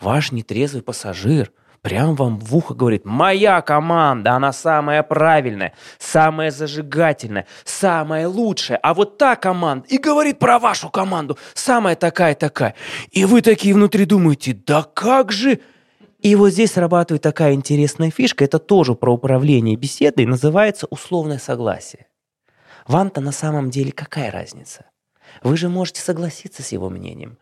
ваш 0.00 0.32
нетрезвый 0.32 0.82
пассажир 0.82 1.52
прям 1.84 2.14
вам 2.14 2.38
в 2.38 2.56
ухо 2.56 2.72
говорит, 2.74 3.04
моя 3.04 3.60
команда, 3.60 4.32
она 4.32 4.54
самая 4.54 5.02
правильная, 5.02 5.74
самая 5.98 6.50
зажигательная, 6.50 7.46
самая 7.64 8.26
лучшая, 8.26 8.78
а 8.78 8.94
вот 8.94 9.18
та 9.18 9.36
команда, 9.36 9.86
и 9.88 9.98
говорит 9.98 10.38
про 10.38 10.58
вашу 10.58 10.88
команду, 10.88 11.36
самая 11.52 11.94
такая-такая. 11.94 12.74
И 13.10 13.26
вы 13.26 13.42
такие 13.42 13.74
внутри 13.74 14.06
думаете, 14.06 14.54
да 14.54 14.82
как 14.82 15.30
же... 15.30 15.60
И 16.20 16.36
вот 16.36 16.52
здесь 16.52 16.72
срабатывает 16.72 17.20
такая 17.20 17.52
интересная 17.52 18.10
фишка, 18.10 18.46
это 18.46 18.58
тоже 18.58 18.94
про 18.94 19.12
управление 19.12 19.76
беседой, 19.76 20.24
называется 20.24 20.86
условное 20.88 21.38
согласие. 21.38 22.06
Вам-то 22.88 23.20
на 23.20 23.30
самом 23.30 23.68
деле 23.68 23.92
какая 23.92 24.30
разница? 24.30 24.86
Вы 25.42 25.58
же 25.58 25.68
можете 25.68 26.00
согласиться 26.00 26.62
с 26.62 26.72
его 26.72 26.88
мнением. 26.88 27.36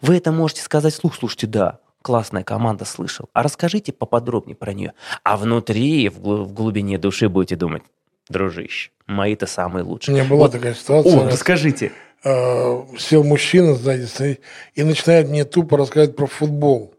Вы 0.00 0.16
это 0.16 0.32
можете 0.32 0.62
сказать 0.62 0.94
вслух, 0.94 1.14
слушайте, 1.14 1.46
да, 1.46 1.78
классная 2.02 2.42
команда, 2.44 2.84
слышал. 2.84 3.28
А 3.32 3.42
расскажите 3.42 3.92
поподробнее 3.92 4.56
про 4.56 4.72
нее. 4.72 4.92
А 5.24 5.36
внутри, 5.36 6.08
в, 6.08 6.20
глу- 6.20 6.44
в 6.44 6.52
глубине 6.52 6.98
души 6.98 7.28
будете 7.28 7.56
думать, 7.56 7.82
дружище, 8.28 8.90
мои-то 9.06 9.46
самые 9.46 9.84
У 9.84 9.88
лучшие. 9.88 10.14
меня 10.14 10.24
была 10.24 10.44
Вот- 10.44 10.52
такая 10.52 10.74
ситуация. 10.74 11.20
О, 11.20 11.26
расскажите. 11.28 11.92
э, 12.24 12.82
сел 12.98 13.24
мужчина 13.24 13.74
сзади 13.74 14.04
стоит 14.04 14.40
и 14.74 14.82
начинает 14.82 15.28
мне 15.28 15.44
тупо 15.44 15.76
рассказывать 15.78 16.16
про 16.16 16.26
футбол. 16.26 16.94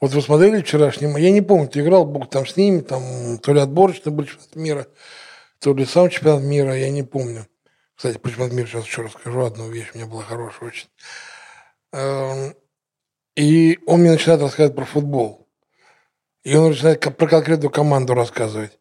Вот 0.00 0.12
вы 0.12 0.22
смотрели 0.22 0.62
вчерашний 0.62 1.08
Я 1.20 1.30
не 1.30 1.42
помню, 1.42 1.68
ты 1.68 1.80
играл, 1.80 2.04
Бог 2.06 2.30
там 2.30 2.46
с 2.46 2.56
ними, 2.56 2.80
там 2.80 3.38
то 3.38 3.52
ли 3.52 3.60
отборочный 3.60 4.12
был 4.12 4.24
чемпионат 4.24 4.56
мира, 4.56 4.86
то 5.58 5.74
ли 5.74 5.84
сам 5.84 6.08
чемпионат 6.08 6.42
мира, 6.44 6.74
я 6.76 6.88
не 6.90 7.02
помню. 7.02 7.46
Кстати, 7.96 8.16
про 8.16 8.30
чемпионат 8.30 8.54
мира 8.54 8.66
сейчас 8.66 8.86
еще 8.86 9.02
расскажу 9.02 9.40
одну 9.44 9.68
вещь, 9.68 9.88
у 9.92 9.98
меня 9.98 10.06
была 10.06 10.22
хорошая 10.22 10.68
очень. 10.70 10.86
Эм, 11.92 12.54
И 13.36 13.78
он 13.86 14.00
мне 14.00 14.12
начинает 14.12 14.42
рассказывать 14.42 14.76
про 14.76 14.84
футбол. 14.84 15.48
И 16.42 16.54
он 16.56 16.70
начинает 16.70 17.00
про 17.00 17.28
конкретную 17.28 17.70
команду 17.70 18.14
рассказывать. 18.14 18.78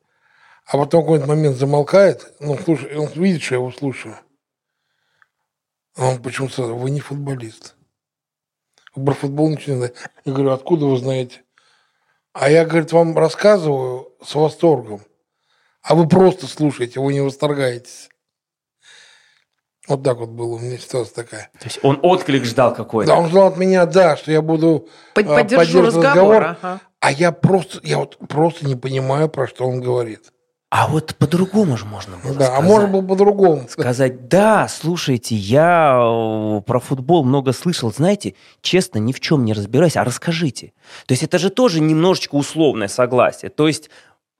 А 0.66 0.78
потом 0.78 1.02
в 1.02 1.06
какой-то 1.06 1.28
момент 1.28 1.58
замолкает, 1.58 2.34
ну, 2.40 2.58
слушай, 2.58 2.96
он 2.96 3.08
видит, 3.14 3.42
что 3.42 3.56
я 3.56 3.60
его 3.60 3.72
слушаю. 3.72 4.18
А 5.96 6.10
он 6.10 6.22
почему-то 6.22 6.54
сразу, 6.54 6.76
вы 6.76 6.92
не 6.92 7.00
футболист. 7.00 7.76
Вы 8.96 9.06
Про 9.06 9.14
футбол 9.14 9.50
ничего 9.50 9.74
не 9.74 9.78
знаете. 9.80 10.00
Я 10.26 10.34
говорю, 10.34 10.52
откуда 10.52 10.86
вы 10.86 10.98
знаете? 10.98 11.44
А 12.34 12.50
я, 12.50 12.66
говорит, 12.66 12.92
вам 12.92 13.18
рассказываю 13.18 14.16
с 14.24 14.36
восторгом. 14.36 15.02
А 15.82 15.96
вы 15.96 16.08
просто 16.08 16.48
слушаете, 16.48 17.00
вы 17.00 17.14
не 17.14 17.22
восторгаетесь. 17.22 18.10
Вот 19.90 20.04
так 20.04 20.18
вот 20.20 20.30
было 20.30 20.56
у 20.56 20.60
меня 20.60 20.78
ситуация 20.78 21.16
такая. 21.24 21.50
То 21.60 21.66
есть 21.66 21.80
он 21.84 22.00
отклик 22.04 22.46
ждал 22.46 22.74
какой-то. 22.74 23.12
Да, 23.12 23.18
он 23.18 23.28
ждал 23.30 23.48
от 23.48 23.58
меня, 23.58 23.86
да, 23.86 24.16
что 24.16 24.32
я 24.32 24.42
буду 24.42 24.88
Под- 25.16 25.26
а, 25.28 25.36
Поддержу 25.36 25.58
поддерживать 25.82 25.96
разговор. 26.06 26.44
ага. 26.62 26.80
а 27.02 27.12
я 27.12 27.32
просто, 27.32 27.80
я 27.84 27.98
вот 27.98 28.18
просто 28.30 28.66
не 28.68 28.76
понимаю, 28.76 29.30
про 29.30 29.48
что 29.48 29.66
он 29.68 29.82
говорит. 29.82 30.32
А 30.72 30.88
вот 30.88 31.16
по-другому 31.16 31.78
же 31.78 31.86
можно 31.86 32.18
было 32.18 32.36
Да, 32.36 32.46
а 32.46 32.48
сказать. 32.52 32.64
может 32.64 32.92
быть 32.92 33.08
по-другому. 33.08 33.68
сказать, 33.68 34.28
да, 34.28 34.68
слушайте, 34.68 35.34
я 35.36 35.98
э, 36.00 36.62
про 36.62 36.80
футбол 36.80 37.24
много 37.26 37.54
слышал, 37.54 37.92
знаете, 37.92 38.36
честно, 38.62 39.00
ни 39.00 39.12
в 39.12 39.20
чем 39.20 39.46
не 39.46 39.54
разбираюсь, 39.54 39.98
а 39.98 40.04
расскажите. 40.04 40.74
То 41.08 41.14
есть 41.14 41.24
это 41.24 41.40
же 41.40 41.50
тоже 41.50 41.82
немножечко 41.82 42.36
условное 42.36 42.88
согласие. 42.88 43.50
То 43.50 43.68
есть 43.68 43.90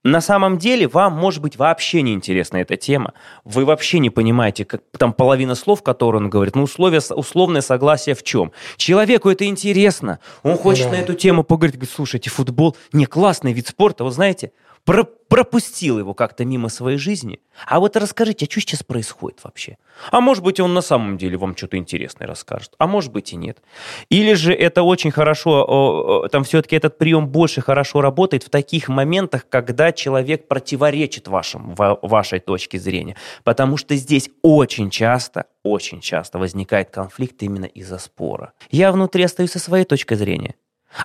на 0.02 0.20
самом 0.20 0.56
деле 0.56 0.88
вам, 0.88 1.12
может 1.12 1.42
быть, 1.42 1.56
вообще 1.56 2.00
не 2.02 2.14
интересна 2.14 2.56
эта 2.58 2.76
тема. 2.76 3.12
Вы 3.44 3.64
вообще 3.66 3.98
не 3.98 4.08
понимаете, 4.08 4.64
как 4.64 4.80
там 4.96 5.12
половина 5.12 5.54
слов, 5.54 5.82
которые 5.82 6.22
он 6.22 6.30
говорит. 6.30 6.56
Ну, 6.56 6.62
условие, 6.62 7.00
условное 7.10 7.60
согласие 7.60 8.14
в 8.14 8.22
чем? 8.22 8.52
Человеку 8.78 9.28
это 9.28 9.44
интересно. 9.44 10.18
Он 10.42 10.56
хочет 10.56 10.86
Да. 10.86 10.92
на 10.92 10.96
эту 10.96 11.12
тему 11.14 11.44
поговорить. 11.44 11.76
Говорит, 11.76 11.94
слушайте, 11.94 12.30
футбол 12.30 12.76
не 12.92 13.04
классный 13.04 13.52
вид 13.52 13.68
спорта. 13.68 14.04
Вы 14.04 14.10
знаете, 14.10 14.52
про 14.84 15.04
пропустил 15.04 16.00
его 16.00 16.12
как-то 16.12 16.44
мимо 16.44 16.68
своей 16.68 16.98
жизни. 16.98 17.38
А 17.64 17.78
вот 17.78 17.96
расскажите, 17.96 18.46
а 18.46 18.50
что 18.50 18.60
сейчас 18.60 18.82
происходит 18.82 19.38
вообще? 19.44 19.78
А 20.10 20.20
может 20.20 20.42
быть, 20.42 20.58
он 20.58 20.74
на 20.74 20.80
самом 20.80 21.18
деле 21.18 21.36
вам 21.36 21.56
что-то 21.56 21.76
интересное 21.76 22.26
расскажет, 22.26 22.74
а 22.78 22.88
может 22.88 23.12
быть 23.12 23.32
и 23.32 23.36
нет. 23.36 23.62
Или 24.08 24.34
же 24.34 24.52
это 24.52 24.82
очень 24.82 25.12
хорошо, 25.12 26.28
там 26.32 26.42
все-таки 26.42 26.74
этот 26.74 26.98
прием 26.98 27.28
больше 27.28 27.60
хорошо 27.60 28.00
работает 28.00 28.42
в 28.42 28.50
таких 28.50 28.88
моментах, 28.88 29.48
когда 29.48 29.92
человек 29.92 30.48
противоречит 30.48 31.28
вашим, 31.28 31.76
вашей 31.76 32.40
точке 32.40 32.80
зрения. 32.80 33.16
Потому 33.44 33.76
что 33.76 33.94
здесь 33.94 34.30
очень 34.42 34.90
часто, 34.90 35.46
очень 35.62 36.00
часто 36.00 36.40
возникает 36.40 36.90
конфликт 36.90 37.40
именно 37.44 37.66
из-за 37.66 37.98
спора. 37.98 38.52
Я 38.72 38.90
внутри 38.90 39.22
остаюсь 39.22 39.52
со 39.52 39.60
своей 39.60 39.84
точкой 39.84 40.16
зрения, 40.16 40.56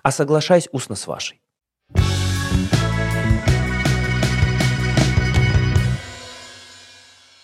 а 0.01 0.09
соглашаюсь 0.09 0.67
устно 0.71 0.95
с 0.95 1.05
вашей. 1.05 1.39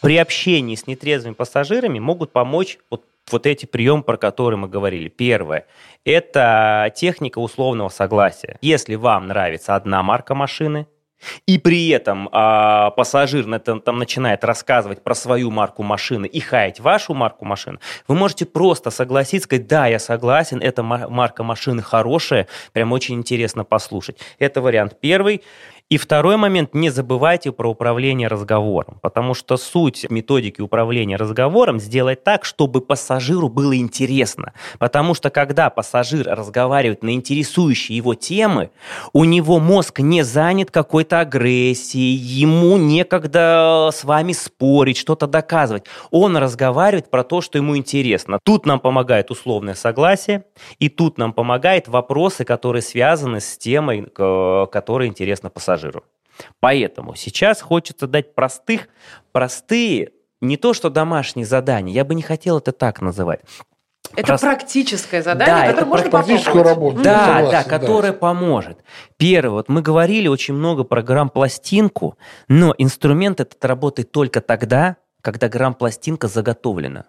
При 0.02 0.18
общении 0.18 0.76
с 0.76 0.88
нетрезвыми 0.88 1.34
пассажирами 1.34 2.00
могут 2.00 2.34
помочь 2.34 2.80
вот, 2.90 3.06
вот 3.32 3.46
эти 3.46 3.66
приемы, 3.66 4.04
про 4.04 4.18
которые 4.18 4.58
мы 4.58 4.68
говорили. 4.68 5.08
Первое– 5.08 5.68
это 6.06 6.92
техника 6.96 7.40
условного 7.40 7.90
согласия. 7.90 8.58
Если 8.62 8.96
вам 8.96 9.28
нравится 9.28 9.76
одна 9.76 10.04
марка 10.04 10.36
машины, 10.36 10.88
и 11.46 11.60
при 11.60 11.90
этом 11.90 12.30
а, 12.32 12.90
пассажир 12.92 13.46
на, 13.46 13.60
там, 13.60 13.80
там 13.80 14.00
начинает 14.00 14.44
рассказывать 14.44 15.04
про 15.04 15.14
свою 15.14 15.52
марку 15.52 15.84
машины 15.84 16.26
и 16.26 16.40
хаять 16.40 16.80
вашу 16.80 17.14
марку 17.14 17.46
машины, 17.46 17.78
вы 18.08 18.16
можете 18.16 18.46
просто 18.46 18.90
согласиться, 18.90 19.46
сказать, 19.46 19.68
да, 19.68 19.88
я 19.88 20.00
согласен, 20.00 20.60
эта 20.62 20.82
марка 20.82 21.44
машины 21.44 21.84
хорошая, 21.84 22.48
прям 22.74 22.92
очень 22.92 23.16
интересно 23.16 23.64
послушать. 23.64 24.18
Это 24.40 24.62
вариант 24.62 24.98
первый. 25.00 25.44
И 25.92 25.98
второй 25.98 26.38
момент, 26.38 26.74
не 26.74 26.90
забывайте 26.90 27.52
про 27.52 27.70
управление 27.70 28.30
разговором, 28.30 28.98
потому 29.02 29.34
что 29.34 29.58
суть 29.58 30.10
методики 30.10 30.62
управления 30.62 31.18
разговором 31.18 31.82
сделать 31.82 32.24
так, 32.24 32.46
чтобы 32.46 32.80
пассажиру 32.80 33.50
было 33.50 33.76
интересно. 33.76 34.54
Потому 34.80 35.14
что 35.16 35.30
когда 35.30 35.70
пассажир 35.70 36.30
разговаривает 36.30 37.04
на 37.04 37.14
интересующие 37.14 37.98
его 37.98 38.16
темы, 38.16 38.70
у 39.12 39.26
него 39.26 39.60
мозг 39.60 40.00
не 40.00 40.24
занят 40.24 40.72
какой-то 40.72 41.20
агрессией, 41.20 42.16
ему 42.16 42.78
некогда 42.78 43.90
с 43.92 44.06
вами 44.06 44.32
спорить, 44.32 44.96
что-то 44.96 45.28
доказывать. 45.28 45.88
Он 46.10 46.38
разговаривает 46.38 47.12
про 47.12 47.26
то, 47.26 47.42
что 47.42 47.58
ему 47.58 47.76
интересно. 47.76 48.40
Тут 48.46 48.66
нам 48.66 48.80
помогает 48.80 49.30
условное 49.30 49.74
согласие, 49.74 50.46
и 50.80 50.88
тут 50.88 51.18
нам 51.18 51.34
помогает 51.34 51.90
вопросы, 51.90 52.46
которые 52.46 52.82
связаны 52.82 53.42
с 53.42 53.58
темой, 53.58 54.04
которая 54.04 55.10
интересна 55.10 55.50
пассажиру 55.50 55.81
пассажиру. 55.82 56.04
Поэтому 56.60 57.16
сейчас 57.16 57.62
хочется 57.62 58.08
дать 58.08 58.34
простых, 58.36 58.88
простые, 59.32 60.12
не 60.40 60.58
то 60.58 60.74
что 60.74 60.90
домашние 60.90 61.46
задания, 61.46 61.94
я 61.94 62.06
бы 62.06 62.16
не 62.16 62.22
хотел 62.22 62.58
это 62.58 62.72
так 62.72 63.02
называть. 63.02 63.42
Это 64.16 64.28
Прост... 64.28 64.44
практическое 64.44 65.22
задание, 65.22 65.56
да, 65.56 65.62
которое 65.62 65.78
это 65.78 65.86
можно 65.86 66.10
практическую 66.10 66.64
работу. 66.64 67.02
Да, 67.02 67.26
согласен, 67.26 67.52
да, 67.52 67.64
которое 67.64 68.12
да. 68.12 68.18
поможет. 68.18 68.80
Первое, 69.18 69.52
вот 69.52 69.70
мы 69.70 69.82
говорили 69.82 70.28
очень 70.28 70.54
много 70.54 70.84
про 70.84 71.02
грамм-пластинку, 71.02 72.18
но 72.48 72.74
инструмент 72.78 73.40
этот 73.40 73.64
работает 73.64 74.12
только 74.12 74.42
тогда, 74.42 74.98
когда 75.22 75.48
грамм-пластинка 75.48 76.28
заготовлена. 76.28 77.06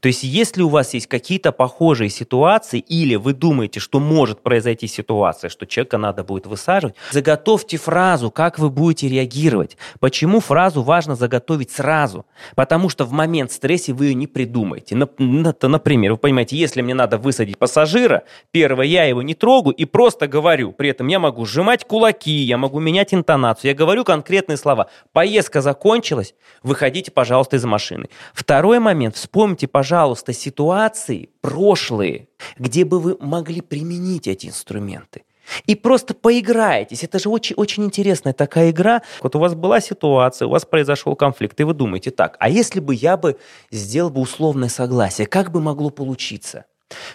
То 0.00 0.08
есть, 0.08 0.22
если 0.22 0.62
у 0.62 0.68
вас 0.68 0.94
есть 0.94 1.06
какие-то 1.06 1.52
похожие 1.52 2.10
ситуации, 2.10 2.78
или 2.78 3.16
вы 3.16 3.32
думаете, 3.32 3.80
что 3.80 4.00
может 4.00 4.42
произойти 4.42 4.86
ситуация, 4.86 5.50
что 5.50 5.66
человека 5.66 5.98
надо 5.98 6.24
будет 6.24 6.46
высаживать, 6.46 6.94
заготовьте 7.10 7.76
фразу, 7.76 8.30
как 8.30 8.58
вы 8.58 8.70
будете 8.70 9.08
реагировать. 9.08 9.76
Почему 10.00 10.40
фразу 10.40 10.82
важно 10.82 11.14
заготовить 11.14 11.70
сразу? 11.70 12.26
Потому 12.54 12.88
что 12.88 13.04
в 13.04 13.12
момент 13.12 13.52
стресса 13.52 13.94
вы 13.94 14.06
ее 14.06 14.14
не 14.14 14.26
придумаете. 14.26 14.96
Например, 14.96 16.12
вы 16.12 16.18
понимаете, 16.18 16.56
если 16.56 16.82
мне 16.82 16.94
надо 16.94 17.18
высадить 17.18 17.58
пассажира, 17.58 18.24
первое, 18.50 18.86
я 18.86 19.04
его 19.04 19.22
не 19.22 19.34
трогаю 19.34 19.74
и 19.74 19.84
просто 19.84 20.28
говорю. 20.28 20.72
При 20.72 20.90
этом 20.90 21.08
я 21.08 21.18
могу 21.18 21.46
сжимать 21.46 21.84
кулаки, 21.84 22.30
я 22.30 22.58
могу 22.58 22.80
менять 22.80 23.14
интонацию, 23.14 23.70
я 23.70 23.74
говорю 23.74 24.04
конкретные 24.04 24.56
слова. 24.56 24.88
Поездка 25.12 25.60
закончилась, 25.60 26.34
выходите, 26.62 27.10
пожалуйста, 27.10 27.56
из 27.56 27.64
машины. 27.64 28.08
Второй 28.34 28.78
момент, 28.78 29.16
вспомните 29.16 29.61
Вспомните, 29.62 29.68
пожалуйста, 29.68 30.32
ситуации 30.32 31.28
прошлые, 31.40 32.26
где 32.58 32.84
бы 32.84 32.98
вы 32.98 33.16
могли 33.20 33.60
применить 33.60 34.26
эти 34.26 34.48
инструменты. 34.48 35.22
И 35.66 35.76
просто 35.76 36.14
поиграетесь. 36.14 37.04
Это 37.04 37.20
же 37.20 37.28
очень, 37.28 37.54
очень 37.54 37.84
интересная 37.84 38.32
такая 38.32 38.70
игра. 38.70 39.02
Вот 39.22 39.36
у 39.36 39.38
вас 39.38 39.54
была 39.54 39.80
ситуация, 39.80 40.48
у 40.48 40.50
вас 40.50 40.64
произошел 40.64 41.14
конфликт, 41.14 41.60
и 41.60 41.64
вы 41.64 41.74
думаете, 41.74 42.10
так, 42.10 42.36
а 42.40 42.48
если 42.48 42.80
бы 42.80 42.92
я 42.94 43.16
бы 43.16 43.36
сделал 43.70 44.10
бы 44.10 44.20
условное 44.20 44.68
согласие, 44.68 45.28
как 45.28 45.52
бы 45.52 45.60
могло 45.60 45.90
получиться? 45.90 46.64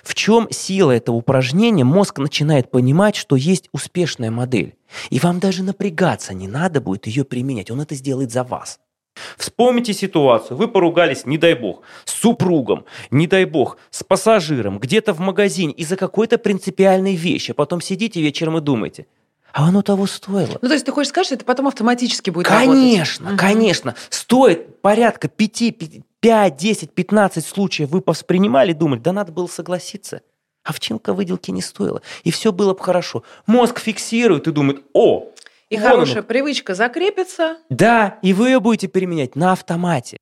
В 0.03 0.13
чем 0.15 0.47
сила 0.49 0.91
этого 0.91 1.17
упражнения? 1.17 1.83
Мозг 1.83 2.19
начинает 2.19 2.71
понимать, 2.71 3.17
что 3.17 3.35
есть 3.35 3.67
успешная 3.73 4.31
модель. 4.31 4.75
И 5.09 5.19
вам 5.19 5.39
даже 5.39 5.63
напрягаться 5.63 6.33
не 6.33 6.47
надо 6.47 6.79
будет 6.79 7.07
ее 7.07 7.25
применять. 7.25 7.71
Он 7.71 7.81
это 7.81 7.93
сделает 7.95 8.31
за 8.31 8.43
вас. 8.43 8.79
Вспомните 9.37 9.93
ситуацию. 9.93 10.57
Вы 10.57 10.67
поругались, 10.67 11.25
не 11.25 11.37
дай 11.37 11.53
бог, 11.53 11.81
с 12.05 12.13
супругом, 12.13 12.85
не 13.11 13.27
дай 13.27 13.45
бог, 13.45 13.77
с 13.89 14.03
пассажиром, 14.03 14.79
где-то 14.79 15.13
в 15.13 15.19
магазине 15.19 15.73
из-за 15.73 15.95
какой-то 15.95 16.37
принципиальной 16.37 17.15
вещи. 17.15 17.51
А 17.51 17.53
потом 17.53 17.81
сидите 17.81 18.21
вечером 18.21 18.57
и 18.57 18.61
думаете, 18.61 19.07
а 19.53 19.69
оно 19.69 19.81
того 19.81 20.05
стоило. 20.05 20.59
Ну, 20.61 20.67
то 20.67 20.73
есть 20.73 20.85
ты 20.85 20.91
хочешь 20.91 21.09
сказать, 21.09 21.25
что 21.27 21.35
это 21.35 21.45
потом 21.45 21.67
автоматически 21.67 22.29
будет 22.29 22.47
Конечно, 22.47 23.29
работать? 23.31 23.39
конечно. 23.47 23.95
Стоит 24.09 24.81
порядка 24.81 25.29
5, 25.29 25.73
5, 26.19 26.55
10, 26.55 26.91
15 26.91 27.45
случаев 27.45 27.89
вы 27.89 28.03
воспринимали 28.05 28.73
думали, 28.73 28.99
да 28.99 29.13
надо 29.13 29.31
было 29.31 29.47
согласиться. 29.47 30.21
Овчинка 30.63 31.13
выделки 31.13 31.49
не 31.49 31.61
стоила. 31.61 32.01
И 32.23 32.31
все 32.31 32.51
было 32.51 32.73
бы 32.73 32.83
хорошо. 32.83 33.23
Мозг 33.45 33.79
фиксирует 33.79 34.47
и 34.47 34.51
думает, 34.51 34.83
о, 34.93 35.31
и 35.69 35.77
Вон 35.77 35.83
хорошая 35.85 36.17
оно. 36.19 36.23
привычка 36.27 36.75
закрепится. 36.75 37.57
Да, 37.69 38.19
и 38.21 38.33
вы 38.33 38.49
ее 38.49 38.59
будете 38.59 38.87
применять 38.87 39.35
на 39.35 39.51
автомате. 39.51 40.17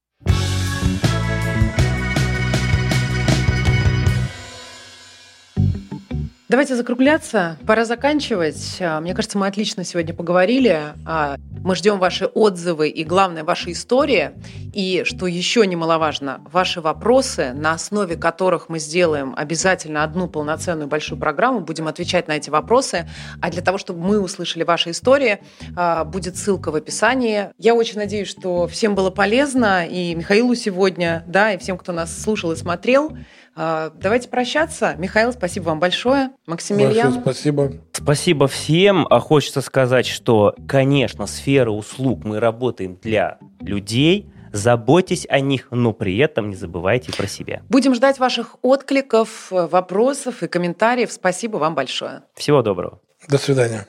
Давайте 6.48 6.76
закругляться. 6.76 7.58
Пора 7.66 7.86
заканчивать. 7.86 8.78
А, 8.80 9.02
мне 9.02 9.16
кажется, 9.16 9.40
мы 9.40 9.48
отлично 9.48 9.84
сегодня 9.84 10.14
поговорили. 10.14 10.80
А, 11.04 11.38
мы 11.64 11.76
ждем 11.76 11.98
ваши 11.98 12.28
отзывы 12.28 12.90
и, 12.90 13.04
главное, 13.04 13.44
ваши 13.44 13.72
истории. 13.72 14.30
И, 14.72 15.02
что 15.06 15.26
еще 15.26 15.66
немаловажно, 15.66 16.42
ваши 16.52 16.82
вопросы, 16.82 17.52
на 17.56 17.72
основе 17.72 18.16
которых 18.16 18.70
мы 18.70 18.78
сделаем 18.78 19.34
обязательно 19.36 20.04
одну 20.04 20.28
полноценную 20.28 20.88
большую 20.88 21.20
программу, 21.20 21.62
будем 21.62 21.88
отвечать 21.88 22.28
на 22.28 22.34
эти 22.34 22.52
вопросы. 22.52 23.10
А 23.42 23.50
для 23.50 23.64
того, 23.64 23.80
чтобы 23.80 24.02
мы 24.02 24.20
услышали 24.20 24.62
ваши 24.62 24.92
истории, 24.92 25.42
а, 25.76 26.04
будет 26.04 26.38
ссылка 26.38 26.70
в 26.70 26.76
описании. 26.76 27.50
Я 27.58 27.74
очень 27.74 27.98
надеюсь, 27.98 28.28
что 28.28 28.68
всем 28.68 28.94
было 28.94 29.10
полезно, 29.10 29.84
и 29.88 30.14
Михаилу 30.14 30.54
сегодня, 30.54 31.24
да, 31.26 31.54
и 31.54 31.58
всем, 31.58 31.80
кто 31.80 31.92
нас 31.92 32.16
слушал 32.22 32.52
и 32.52 32.56
смотрел. 32.56 33.18
А, 33.56 33.92
давайте 33.96 34.28
прощаться. 34.28 34.96
Михаил, 34.98 35.32
спасибо 35.32 35.66
вам 35.66 35.80
большое. 35.80 36.32
Максимилиан. 36.46 37.14
Большое 37.14 37.22
спасибо. 37.22 37.72
Спасибо 37.94 38.48
всем. 38.48 39.08
А 39.10 39.20
хочется 39.20 39.62
сказать, 39.62 40.06
что, 40.06 40.54
конечно, 40.68 41.26
сфера 41.26 41.72
услуг 41.72 42.26
мы 42.26 42.40
работаем 42.40 42.98
для 43.02 43.40
людей, 43.62 44.30
заботьтесь 44.52 45.26
о 45.30 45.40
них, 45.40 45.68
но 45.72 45.94
при 45.94 46.18
этом 46.18 46.50
не 46.50 46.56
забывайте 46.56 47.14
про 47.14 47.28
себя. 47.28 47.62
Будем 47.70 47.96
ждать 47.96 48.20
ваших 48.20 48.58
откликов, 48.62 49.48
вопросов 49.50 50.44
и 50.44 50.48
комментариев. 50.48 51.12
Спасибо 51.12 51.58
вам 51.58 51.76
большое. 51.76 52.24
Всего 52.36 52.62
доброго. 52.62 53.00
До 53.28 53.38
свидания. 53.38 53.88